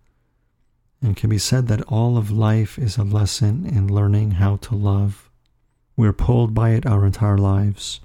And 1.00 1.16
can 1.16 1.30
be 1.30 1.38
said 1.38 1.68
that 1.68 1.82
all 1.82 2.16
of 2.16 2.30
life 2.30 2.78
is 2.78 2.96
a 2.96 3.04
lesson 3.04 3.64
in 3.64 3.92
learning 3.92 4.32
how 4.32 4.56
to 4.56 4.74
love. 4.74 5.30
We're 5.96 6.12
pulled 6.12 6.52
by 6.54 6.70
it 6.70 6.86
our 6.86 7.06
entire 7.06 7.38
lives 7.38 8.00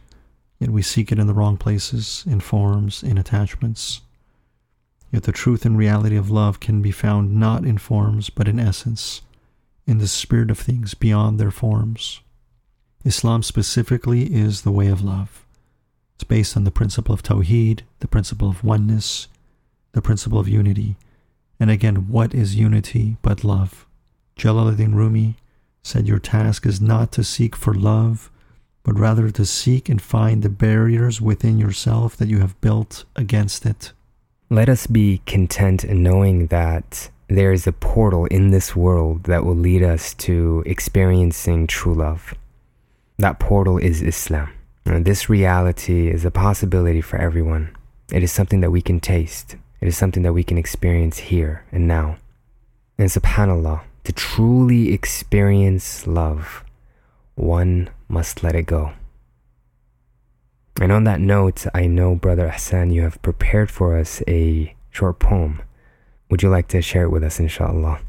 yet 0.60 0.70
we 0.70 0.82
seek 0.82 1.12
it 1.12 1.20
in 1.20 1.28
the 1.28 1.34
wrong 1.34 1.58
places, 1.58 2.24
in 2.28 2.40
forms, 2.40 3.02
in 3.02 3.18
attachments. 3.18 4.02
Yet 5.12 5.24
the 5.24 5.32
truth 5.32 5.66
and 5.66 5.78
reality 5.78 6.16
of 6.16 6.30
love 6.30 6.60
can 6.60 6.82
be 6.82 6.92
found 6.92 7.36
not 7.36 7.66
in 7.66 7.78
forms, 7.78 8.30
but 8.30 8.48
in 8.48 8.60
essence, 8.60 9.22
in 9.88 9.98
the 9.98 10.08
spirit 10.08 10.52
of 10.52 10.60
things 10.60 10.94
beyond 10.94 11.40
their 11.40 11.52
forms. 11.52 12.22
Islam 13.04 13.42
specifically 13.44 14.34
is 14.34 14.62
the 14.62 14.72
way 14.72 14.88
of 14.88 15.04
love. 15.04 15.46
It's 16.16 16.24
based 16.24 16.56
on 16.56 16.64
the 16.64 16.72
principle 16.72 17.14
of 17.14 17.24
Tawheed, 17.24 17.82
the 18.00 18.08
principle 18.08 18.50
of 18.50 18.64
oneness, 18.64 19.28
the 19.94 20.02
principle 20.02 20.40
of 20.40 20.48
unity. 20.48 20.96
And 21.60 21.72
again, 21.72 22.08
what 22.10 22.34
is 22.34 22.56
unity 22.56 23.18
but 23.22 23.44
love? 23.44 23.88
Jalaluddin 24.38 24.94
Rumi 24.94 25.36
said, 25.82 26.08
Your 26.08 26.20
task 26.20 26.66
is 26.66 26.80
not 26.80 27.12
to 27.14 27.24
seek 27.24 27.56
for 27.56 27.74
love 27.74 28.30
but 28.84 28.98
rather 28.98 29.30
to 29.30 29.46
seek 29.46 29.88
and 29.88 30.02
find 30.02 30.42
the 30.42 30.50
barriers 30.50 31.22
within 31.22 31.58
yourself 31.58 32.16
that 32.18 32.28
you 32.28 32.40
have 32.40 32.60
built 32.62 33.06
against 33.16 33.66
it. 33.66 33.92
Let 34.52 34.68
us 34.68 34.88
be 34.88 35.22
content 35.28 35.84
in 35.84 36.02
knowing 36.02 36.48
that 36.48 37.12
there 37.28 37.52
is 37.52 37.68
a 37.68 37.72
portal 37.72 38.26
in 38.26 38.50
this 38.50 38.76
world 38.76 39.26
that 39.26 39.46
will 39.46 39.56
lead 39.56 39.84
us 39.84 40.16
to 40.26 40.64
experiencing 40.66 41.68
true 41.68 41.94
love. 41.94 42.34
That 43.20 43.38
portal 43.38 43.78
is 43.78 44.02
Islam. 44.02 44.50
And 44.86 45.06
this 45.06 45.30
reality 45.30 46.10
is 46.10 46.26
a 46.26 46.32
possibility 46.32 47.00
for 47.00 47.18
everyone. 47.18 47.78
It 48.12 48.24
is 48.24 48.32
something 48.32 48.62
that 48.62 48.72
we 48.72 48.82
can 48.82 49.00
taste. 49.00 49.56
It 49.82 49.88
is 49.88 49.96
something 49.96 50.24
that 50.24 50.34
we 50.34 50.44
can 50.44 50.58
experience 50.58 51.20
here 51.20 51.64
and 51.72 51.88
now. 51.88 52.18
And 52.98 53.08
subhanAllah, 53.08 53.82
to 54.06 54.12
truly 54.12 54.92
experience 54.92 56.08
love, 56.08 56.64
one 57.36 57.92
must 58.08 58.42
let 58.42 58.56
it 58.56 58.66
go. 58.66 58.94
And 60.82 60.94
on 60.94 61.04
that 61.04 61.20
note, 61.20 61.66
I 61.74 61.88
know, 61.88 62.16
Brother 62.16 62.48
Ihsan, 62.48 62.94
you 62.94 63.02
have 63.02 63.22
prepared 63.22 63.70
for 63.70 63.98
us 63.98 64.24
a 64.30 64.74
short 64.92 65.20
poem. 65.20 65.62
Would 66.30 66.42
you 66.42 66.50
like 66.50 66.70
to 66.70 66.82
share 66.82 67.04
it 67.04 67.10
with 67.10 67.24
us, 67.24 67.38
inshallah? 67.38 68.00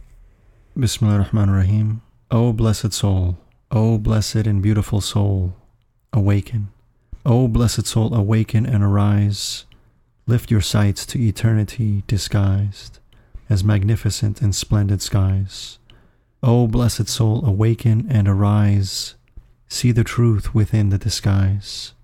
Bismillah 0.79 1.15
ar-Rahman 1.15 1.49
ar-Rahim. 1.49 2.03
O 2.31 2.53
blessed 2.53 2.93
soul, 2.93 3.39
O 3.73 3.99
blessed 3.99 4.47
and 4.47 4.63
beautiful 4.63 5.01
soul, 5.01 5.57
awaken. 6.13 6.69
O 7.27 7.49
blessed 7.49 7.87
soul, 7.87 8.15
awaken 8.15 8.67
and 8.67 8.85
arise. 8.85 9.67
Lift 10.29 10.53
your 10.53 10.61
sights 10.61 11.05
to 11.07 11.19
eternity 11.21 12.05
disguised 12.07 13.01
as 13.49 13.65
magnificent 13.65 14.41
and 14.41 14.55
splendid 14.55 15.03
skies. 15.03 15.81
O 16.41 16.69
blessed 16.69 17.09
soul, 17.09 17.45
awaken 17.45 18.07
and 18.09 18.29
arise. 18.29 19.17
See 19.67 19.91
the 19.91 20.05
truth 20.05 20.55
within 20.55 20.91
the 20.91 20.99
disguise. 20.99 21.95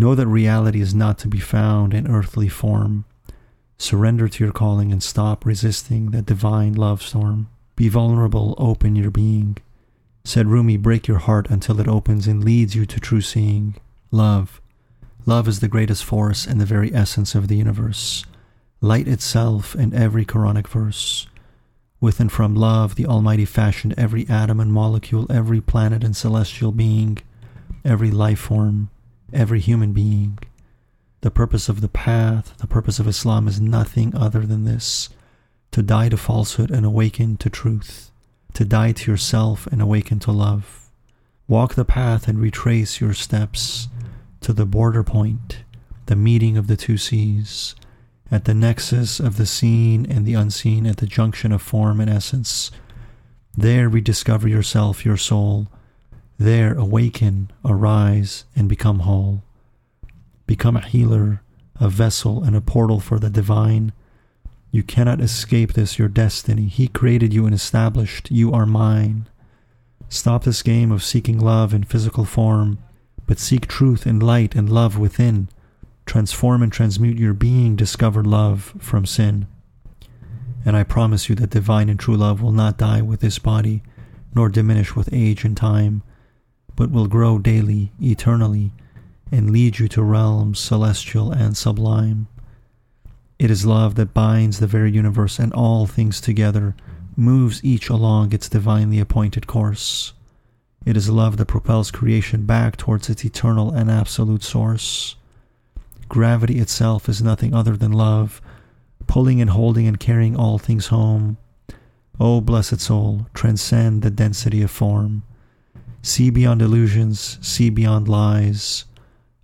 Know 0.00 0.14
that 0.14 0.28
reality 0.28 0.80
is 0.80 0.94
not 0.94 1.18
to 1.18 1.28
be 1.28 1.40
found 1.40 1.92
in 1.92 2.06
earthly 2.06 2.48
form. 2.48 3.04
Surrender 3.78 4.28
to 4.28 4.44
your 4.44 4.52
calling 4.52 4.92
and 4.92 5.02
stop 5.02 5.44
resisting 5.44 6.12
that 6.12 6.24
divine 6.24 6.74
love 6.74 7.02
storm. 7.02 7.48
Be 7.74 7.88
vulnerable, 7.88 8.54
open 8.58 8.94
your 8.94 9.10
being. 9.10 9.58
Said 10.24 10.46
Rumi, 10.46 10.76
break 10.76 11.08
your 11.08 11.18
heart 11.18 11.50
until 11.50 11.80
it 11.80 11.88
opens 11.88 12.28
and 12.28 12.44
leads 12.44 12.76
you 12.76 12.86
to 12.86 13.00
true 13.00 13.20
seeing. 13.20 13.74
Love. 14.12 14.60
Love 15.26 15.48
is 15.48 15.58
the 15.58 15.66
greatest 15.66 16.04
force 16.04 16.46
and 16.46 16.60
the 16.60 16.64
very 16.64 16.94
essence 16.94 17.34
of 17.34 17.48
the 17.48 17.56
universe. 17.56 18.24
Light 18.80 19.08
itself 19.08 19.74
in 19.74 19.92
every 19.92 20.24
Quranic 20.24 20.68
verse. 20.68 21.26
With 22.00 22.20
and 22.20 22.30
from 22.30 22.54
love, 22.54 22.94
the 22.94 23.06
Almighty 23.06 23.44
fashioned 23.44 23.94
every 23.98 24.28
atom 24.28 24.60
and 24.60 24.72
molecule, 24.72 25.26
every 25.28 25.60
planet 25.60 26.04
and 26.04 26.16
celestial 26.16 26.70
being, 26.70 27.18
every 27.84 28.12
life 28.12 28.38
form, 28.38 28.90
every 29.32 29.60
human 29.60 29.92
being. 29.92 30.38
The 31.20 31.30
purpose 31.30 31.68
of 31.68 31.80
the 31.80 31.88
path, 31.88 32.56
the 32.58 32.66
purpose 32.66 32.98
of 32.98 33.08
Islam 33.08 33.48
is 33.48 33.60
nothing 33.60 34.14
other 34.14 34.46
than 34.46 34.64
this 34.64 35.08
to 35.72 35.82
die 35.82 36.08
to 36.08 36.16
falsehood 36.16 36.70
and 36.70 36.86
awaken 36.86 37.36
to 37.38 37.50
truth, 37.50 38.10
to 38.54 38.64
die 38.64 38.92
to 38.92 39.10
yourself 39.10 39.66
and 39.66 39.82
awaken 39.82 40.18
to 40.20 40.32
love. 40.32 40.88
Walk 41.46 41.74
the 41.74 41.84
path 41.84 42.28
and 42.28 42.38
retrace 42.38 43.00
your 43.00 43.14
steps 43.14 43.88
to 44.40 44.52
the 44.52 44.66
border 44.66 45.02
point, 45.02 45.64
the 46.06 46.16
meeting 46.16 46.56
of 46.56 46.66
the 46.66 46.76
two 46.76 46.96
seas, 46.96 47.74
at 48.30 48.44
the 48.44 48.54
nexus 48.54 49.18
of 49.20 49.36
the 49.36 49.46
seen 49.46 50.06
and 50.10 50.26
the 50.26 50.34
unseen, 50.34 50.86
at 50.86 50.98
the 50.98 51.06
junction 51.06 51.50
of 51.52 51.62
form 51.62 52.00
and 52.00 52.10
essence. 52.10 52.70
There 53.56 53.88
rediscover 53.88 54.46
yourself, 54.46 55.04
your 55.04 55.16
soul. 55.16 55.68
There 56.38 56.74
awaken, 56.74 57.50
arise, 57.64 58.44
and 58.54 58.68
become 58.68 59.00
whole. 59.00 59.42
Become 60.46 60.76
a 60.76 60.86
healer, 60.86 61.42
a 61.80 61.88
vessel, 61.88 62.44
and 62.44 62.54
a 62.54 62.60
portal 62.60 63.00
for 63.00 63.18
the 63.18 63.28
divine. 63.28 63.92
You 64.70 64.84
cannot 64.84 65.20
escape 65.20 65.72
this, 65.72 65.98
your 65.98 66.08
destiny. 66.08 66.66
He 66.66 66.86
created 66.86 67.34
you 67.34 67.44
and 67.44 67.54
established, 67.54 68.30
you 68.30 68.52
are 68.52 68.66
mine. 68.66 69.26
Stop 70.08 70.44
this 70.44 70.62
game 70.62 70.92
of 70.92 71.02
seeking 71.02 71.38
love 71.40 71.74
in 71.74 71.82
physical 71.82 72.24
form, 72.24 72.78
but 73.26 73.40
seek 73.40 73.66
truth 73.66 74.06
and 74.06 74.22
light 74.22 74.54
and 74.54 74.70
love 74.70 74.96
within. 74.96 75.48
Transform 76.06 76.62
and 76.62 76.72
transmute 76.72 77.18
your 77.18 77.34
being, 77.34 77.74
discover 77.74 78.22
love 78.22 78.74
from 78.78 79.04
sin. 79.04 79.48
And 80.64 80.76
I 80.76 80.84
promise 80.84 81.28
you 81.28 81.34
that 81.36 81.50
divine 81.50 81.88
and 81.88 81.98
true 81.98 82.16
love 82.16 82.40
will 82.40 82.52
not 82.52 82.78
die 82.78 83.02
with 83.02 83.20
this 83.20 83.38
body, 83.38 83.82
nor 84.34 84.48
diminish 84.48 84.94
with 84.94 85.12
age 85.12 85.44
and 85.44 85.56
time, 85.56 86.02
but 86.78 86.92
will 86.92 87.08
grow 87.08 87.40
daily, 87.40 87.90
eternally, 88.00 88.70
and 89.32 89.50
lead 89.50 89.80
you 89.80 89.88
to 89.88 90.00
realms 90.00 90.60
celestial 90.60 91.32
and 91.32 91.56
sublime. 91.56 92.28
It 93.36 93.50
is 93.50 93.66
love 93.66 93.96
that 93.96 94.14
binds 94.14 94.60
the 94.60 94.68
very 94.68 94.92
universe 94.92 95.40
and 95.40 95.52
all 95.52 95.86
things 95.86 96.20
together, 96.20 96.76
moves 97.16 97.64
each 97.64 97.88
along 97.88 98.32
its 98.32 98.48
divinely 98.48 99.00
appointed 99.00 99.48
course. 99.48 100.12
It 100.86 100.96
is 100.96 101.10
love 101.10 101.36
that 101.38 101.46
propels 101.46 101.90
creation 101.90 102.46
back 102.46 102.76
towards 102.76 103.10
its 103.10 103.24
eternal 103.24 103.72
and 103.72 103.90
absolute 103.90 104.44
source. 104.44 105.16
Gravity 106.08 106.60
itself 106.60 107.08
is 107.08 107.20
nothing 107.20 107.52
other 107.52 107.76
than 107.76 107.90
love, 107.90 108.40
pulling 109.08 109.40
and 109.40 109.50
holding 109.50 109.88
and 109.88 109.98
carrying 109.98 110.36
all 110.36 110.58
things 110.58 110.86
home. 110.86 111.38
O 112.20 112.40
blessed 112.40 112.78
soul, 112.78 113.26
transcend 113.34 114.02
the 114.02 114.12
density 114.12 114.62
of 114.62 114.70
form. 114.70 115.24
See 116.02 116.30
beyond 116.30 116.62
illusions, 116.62 117.38
see 117.42 117.70
beyond 117.70 118.08
lies. 118.08 118.84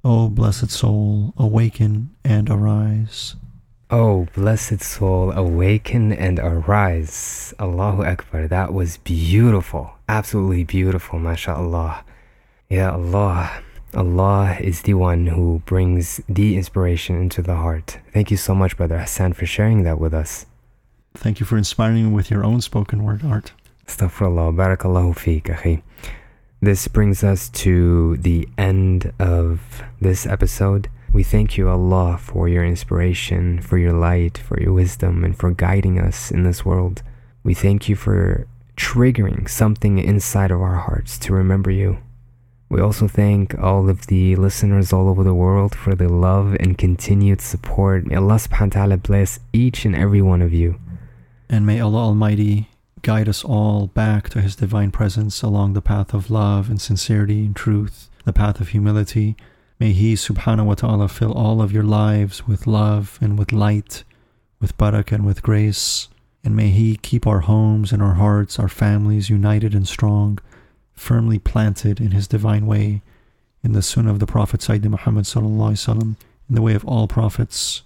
O 0.04 0.28
blessed 0.28 0.70
soul, 0.70 1.32
awaken 1.36 2.10
and 2.24 2.50
arise. 2.50 3.36
Oh, 3.90 4.26
blessed 4.34 4.80
soul, 4.80 5.30
awaken 5.32 6.12
and 6.12 6.38
arise. 6.38 7.54
Allahu 7.60 8.02
Akbar. 8.02 8.48
That 8.48 8.72
was 8.72 8.96
beautiful. 8.98 9.92
Absolutely 10.08 10.64
beautiful, 10.64 11.18
mashallah. 11.18 12.04
Ya 12.68 12.92
Allah. 12.92 13.62
Allah 13.94 14.56
is 14.60 14.82
the 14.82 14.94
one 14.94 15.26
who 15.26 15.62
brings 15.66 16.20
the 16.28 16.56
inspiration 16.56 17.14
into 17.16 17.40
the 17.42 17.54
heart. 17.54 17.98
Thank 18.12 18.30
you 18.30 18.36
so 18.36 18.54
much, 18.54 18.76
Brother 18.76 18.98
Ihsan, 18.98 19.34
for 19.34 19.46
sharing 19.46 19.84
that 19.84 20.00
with 20.00 20.12
us. 20.12 20.46
Thank 21.14 21.38
you 21.38 21.46
for 21.46 21.56
inspiring 21.56 22.06
me 22.06 22.10
with 22.10 22.30
your 22.30 22.44
own 22.44 22.60
spoken 22.60 23.04
word 23.04 23.24
art. 23.24 23.52
Astaghfirullah. 23.86 24.56
Barakallahu 24.56 25.14
feek, 25.14 25.44
akhi. 25.44 25.82
This 26.64 26.88
brings 26.88 27.22
us 27.22 27.50
to 27.50 28.16
the 28.16 28.48
end 28.56 29.12
of 29.18 29.82
this 30.00 30.24
episode. 30.24 30.88
We 31.12 31.22
thank 31.22 31.58
you, 31.58 31.68
Allah, 31.68 32.16
for 32.16 32.48
your 32.48 32.64
inspiration, 32.64 33.60
for 33.60 33.76
your 33.76 33.92
light, 33.92 34.38
for 34.38 34.58
your 34.58 34.72
wisdom, 34.72 35.24
and 35.24 35.36
for 35.36 35.50
guiding 35.50 36.00
us 36.00 36.30
in 36.30 36.44
this 36.44 36.64
world. 36.64 37.02
We 37.42 37.52
thank 37.52 37.90
you 37.90 37.96
for 37.96 38.46
triggering 38.78 39.46
something 39.46 39.98
inside 39.98 40.50
of 40.50 40.62
our 40.62 40.76
hearts 40.76 41.18
to 41.18 41.34
remember 41.34 41.70
you. 41.70 41.98
We 42.70 42.80
also 42.80 43.08
thank 43.08 43.54
all 43.58 43.90
of 43.90 44.06
the 44.06 44.34
listeners 44.36 44.90
all 44.90 45.10
over 45.10 45.22
the 45.22 45.34
world 45.34 45.74
for 45.74 45.94
the 45.94 46.08
love 46.08 46.56
and 46.60 46.78
continued 46.78 47.42
support. 47.42 48.06
May 48.06 48.16
Allah 48.16 48.36
subhanahu 48.36 48.74
wa 48.74 48.80
ta'ala 48.80 48.96
bless 48.96 49.38
each 49.52 49.84
and 49.84 49.94
every 49.94 50.22
one 50.22 50.40
of 50.40 50.54
you. 50.54 50.80
And 51.50 51.66
may 51.66 51.78
Allah 51.80 52.04
Almighty 52.04 52.70
guide 53.04 53.28
us 53.28 53.44
all 53.44 53.86
back 53.86 54.28
to 54.30 54.40
His 54.40 54.56
divine 54.56 54.90
presence 54.90 55.42
along 55.42 55.74
the 55.74 55.80
path 55.80 56.12
of 56.12 56.30
love 56.30 56.68
and 56.68 56.80
sincerity 56.80 57.44
and 57.46 57.54
truth, 57.54 58.10
the 58.24 58.32
path 58.32 58.60
of 58.60 58.70
humility 58.70 59.36
May 59.80 59.92
He 59.92 60.14
subhanahu 60.14 60.66
wa 60.66 60.74
ta'ala 60.74 61.08
fill 61.08 61.32
all 61.32 61.60
of 61.60 61.72
your 61.72 61.82
lives 61.82 62.46
with 62.46 62.66
love 62.66 63.18
and 63.20 63.36
with 63.38 63.52
light, 63.52 64.04
with 64.60 64.78
barakah 64.78 65.12
and 65.12 65.26
with 65.26 65.42
grace. 65.42 66.08
And 66.44 66.54
may 66.54 66.68
He 66.68 66.96
keep 66.96 67.26
our 67.26 67.40
homes 67.40 67.92
and 67.92 68.00
our 68.00 68.14
hearts, 68.14 68.58
our 68.58 68.68
families 68.68 69.30
united 69.30 69.74
and 69.74 69.88
strong, 69.88 70.38
firmly 70.92 71.40
planted 71.40 72.00
in 72.00 72.12
His 72.12 72.28
divine 72.28 72.66
way, 72.66 73.02
in 73.64 73.72
the 73.72 73.82
sunnah 73.82 74.12
of 74.12 74.20
the 74.20 74.26
Prophet 74.26 74.60
Sayyidina 74.60 74.90
Muhammad 74.90 75.24
sallallahu 75.24 75.72
alaihi 75.72 75.96
wasallam, 75.96 76.16
in 76.48 76.54
the 76.54 76.62
way 76.62 76.74
of 76.74 76.84
all 76.84 77.08
prophets. 77.08 77.82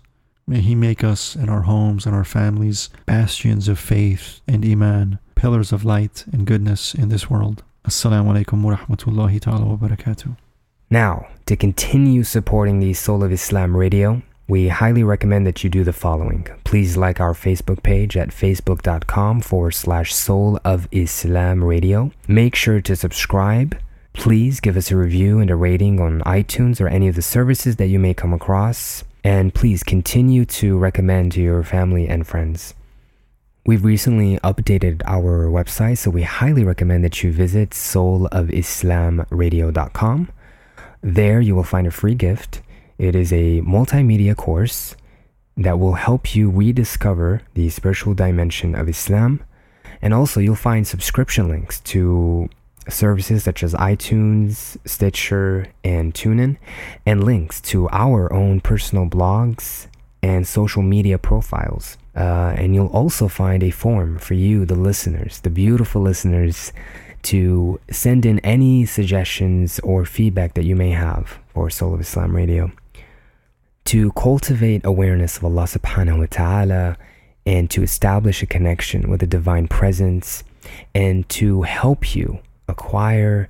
May 0.48 0.62
He 0.62 0.74
make 0.74 1.04
us 1.04 1.34
and 1.34 1.50
our 1.50 1.62
homes 1.62 2.06
and 2.06 2.14
our 2.14 2.24
families 2.24 2.88
bastions 3.04 3.68
of 3.68 3.78
faith 3.78 4.40
and 4.48 4.64
iman, 4.64 5.18
pillars 5.34 5.72
of 5.72 5.84
light 5.84 6.24
and 6.32 6.46
goodness 6.46 6.94
in 6.94 7.10
this 7.10 7.28
world. 7.28 7.62
Assalamu 7.84 8.32
alaikum 8.32 8.62
wa 8.62 8.74
rahmatullahi 8.74 9.42
ta'ala 9.42 9.66
wa 9.66 9.76
barakatuh. 9.76 10.38
Now, 10.88 11.28
to 11.44 11.54
continue 11.54 12.24
supporting 12.24 12.80
the 12.80 12.94
Soul 12.94 13.22
of 13.22 13.30
Islam 13.30 13.76
radio, 13.76 14.22
we 14.48 14.68
highly 14.68 15.02
recommend 15.02 15.46
that 15.46 15.62
you 15.62 15.68
do 15.68 15.84
the 15.84 15.92
following. 15.92 16.46
Please 16.64 16.96
like 16.96 17.20
our 17.20 17.34
Facebook 17.34 17.82
page 17.82 18.16
at 18.16 18.30
facebook.com 18.30 19.42
forward 19.42 19.72
slash 19.72 20.14
Soul 20.14 20.58
of 20.64 20.88
Islam 20.90 21.62
radio. 21.62 22.10
Make 22.26 22.54
sure 22.54 22.80
to 22.80 22.96
subscribe. 22.96 23.78
Please 24.14 24.60
give 24.60 24.78
us 24.78 24.90
a 24.90 24.96
review 24.96 25.40
and 25.40 25.50
a 25.50 25.56
rating 25.56 26.00
on 26.00 26.22
iTunes 26.22 26.80
or 26.80 26.88
any 26.88 27.06
of 27.06 27.16
the 27.16 27.22
services 27.22 27.76
that 27.76 27.88
you 27.88 27.98
may 27.98 28.14
come 28.14 28.32
across. 28.32 29.04
And 29.28 29.52
please 29.52 29.82
continue 29.82 30.46
to 30.46 30.78
recommend 30.78 31.32
to 31.32 31.42
your 31.42 31.62
family 31.62 32.08
and 32.08 32.26
friends. 32.26 32.72
We've 33.66 33.84
recently 33.84 34.38
updated 34.38 35.02
our 35.04 35.50
website, 35.50 35.98
so 35.98 36.08
we 36.08 36.22
highly 36.22 36.64
recommend 36.64 37.04
that 37.04 37.22
you 37.22 37.30
visit 37.30 37.72
soulofislamradio.com. 37.72 40.28
There, 41.02 41.40
you 41.42 41.54
will 41.54 41.62
find 41.62 41.86
a 41.86 41.90
free 41.90 42.14
gift. 42.14 42.62
It 42.96 43.14
is 43.14 43.30
a 43.30 43.60
multimedia 43.60 44.34
course 44.34 44.96
that 45.58 45.78
will 45.78 45.92
help 45.92 46.34
you 46.34 46.48
rediscover 46.48 47.42
the 47.52 47.68
spiritual 47.68 48.14
dimension 48.14 48.74
of 48.74 48.88
Islam. 48.88 49.40
And 50.00 50.14
also, 50.14 50.40
you'll 50.40 50.54
find 50.54 50.86
subscription 50.86 51.50
links 51.50 51.80
to 51.80 52.48
services 52.88 53.44
such 53.44 53.62
as 53.62 53.74
iTunes, 53.74 54.76
Stitcher, 54.84 55.68
and 55.84 56.14
TuneIn, 56.14 56.56
and 57.06 57.24
links 57.24 57.60
to 57.62 57.88
our 57.90 58.32
own 58.32 58.60
personal 58.60 59.06
blogs 59.06 59.86
and 60.22 60.46
social 60.46 60.82
media 60.82 61.18
profiles. 61.18 61.96
Uh, 62.16 62.54
and 62.56 62.74
you'll 62.74 62.88
also 62.88 63.28
find 63.28 63.62
a 63.62 63.70
form 63.70 64.18
for 64.18 64.34
you, 64.34 64.64
the 64.64 64.74
listeners, 64.74 65.40
the 65.40 65.50
beautiful 65.50 66.02
listeners 66.02 66.72
to 67.22 67.80
send 67.90 68.26
in 68.26 68.38
any 68.40 68.84
suggestions 68.84 69.78
or 69.80 70.04
feedback 70.04 70.54
that 70.54 70.64
you 70.64 70.74
may 70.74 70.90
have 70.90 71.38
for 71.48 71.70
Soul 71.70 71.94
of 71.94 72.00
Islam 72.00 72.34
Radio. 72.34 72.72
To 73.86 74.12
cultivate 74.12 74.84
awareness 74.84 75.36
of 75.36 75.44
Allah 75.44 75.64
subhanahu 75.64 76.18
wa 76.18 76.26
ta'ala 76.30 76.96
and 77.46 77.70
to 77.70 77.82
establish 77.82 78.42
a 78.42 78.46
connection 78.46 79.08
with 79.08 79.20
the 79.20 79.26
divine 79.26 79.68
presence 79.68 80.44
and 80.94 81.26
to 81.30 81.62
help 81.62 82.14
you 82.14 82.40
acquire 82.68 83.48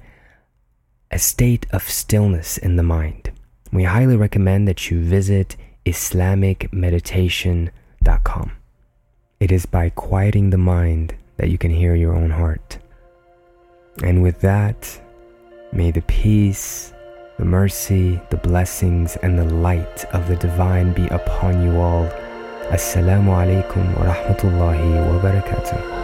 a 1.10 1.18
state 1.18 1.66
of 1.70 1.82
stillness 1.82 2.58
in 2.58 2.76
the 2.76 2.82
mind. 2.82 3.30
We 3.72 3.84
highly 3.84 4.16
recommend 4.16 4.68
that 4.68 4.90
you 4.90 5.00
visit 5.00 5.56
IslamicMeditation.com. 5.84 8.52
It 9.40 9.52
is 9.52 9.66
by 9.66 9.90
quieting 9.90 10.50
the 10.50 10.58
mind 10.58 11.14
that 11.36 11.50
you 11.50 11.58
can 11.58 11.70
hear 11.70 11.94
your 11.94 12.14
own 12.14 12.30
heart. 12.30 12.78
And 14.02 14.22
with 14.22 14.40
that, 14.40 15.00
may 15.72 15.90
the 15.90 16.02
peace, 16.02 16.92
the 17.38 17.44
mercy, 17.44 18.20
the 18.30 18.36
blessings, 18.36 19.16
and 19.16 19.36
the 19.38 19.44
light 19.44 20.04
of 20.06 20.28
the 20.28 20.36
divine 20.36 20.92
be 20.92 21.06
upon 21.08 21.62
you 21.62 21.80
all. 21.80 22.06
Assalamu 22.70 23.32
alaikum 23.32 23.96
wa 23.96 24.04
rahmatullahi 24.12 25.06
wa 25.06 25.18
barakatuh. 25.22 25.97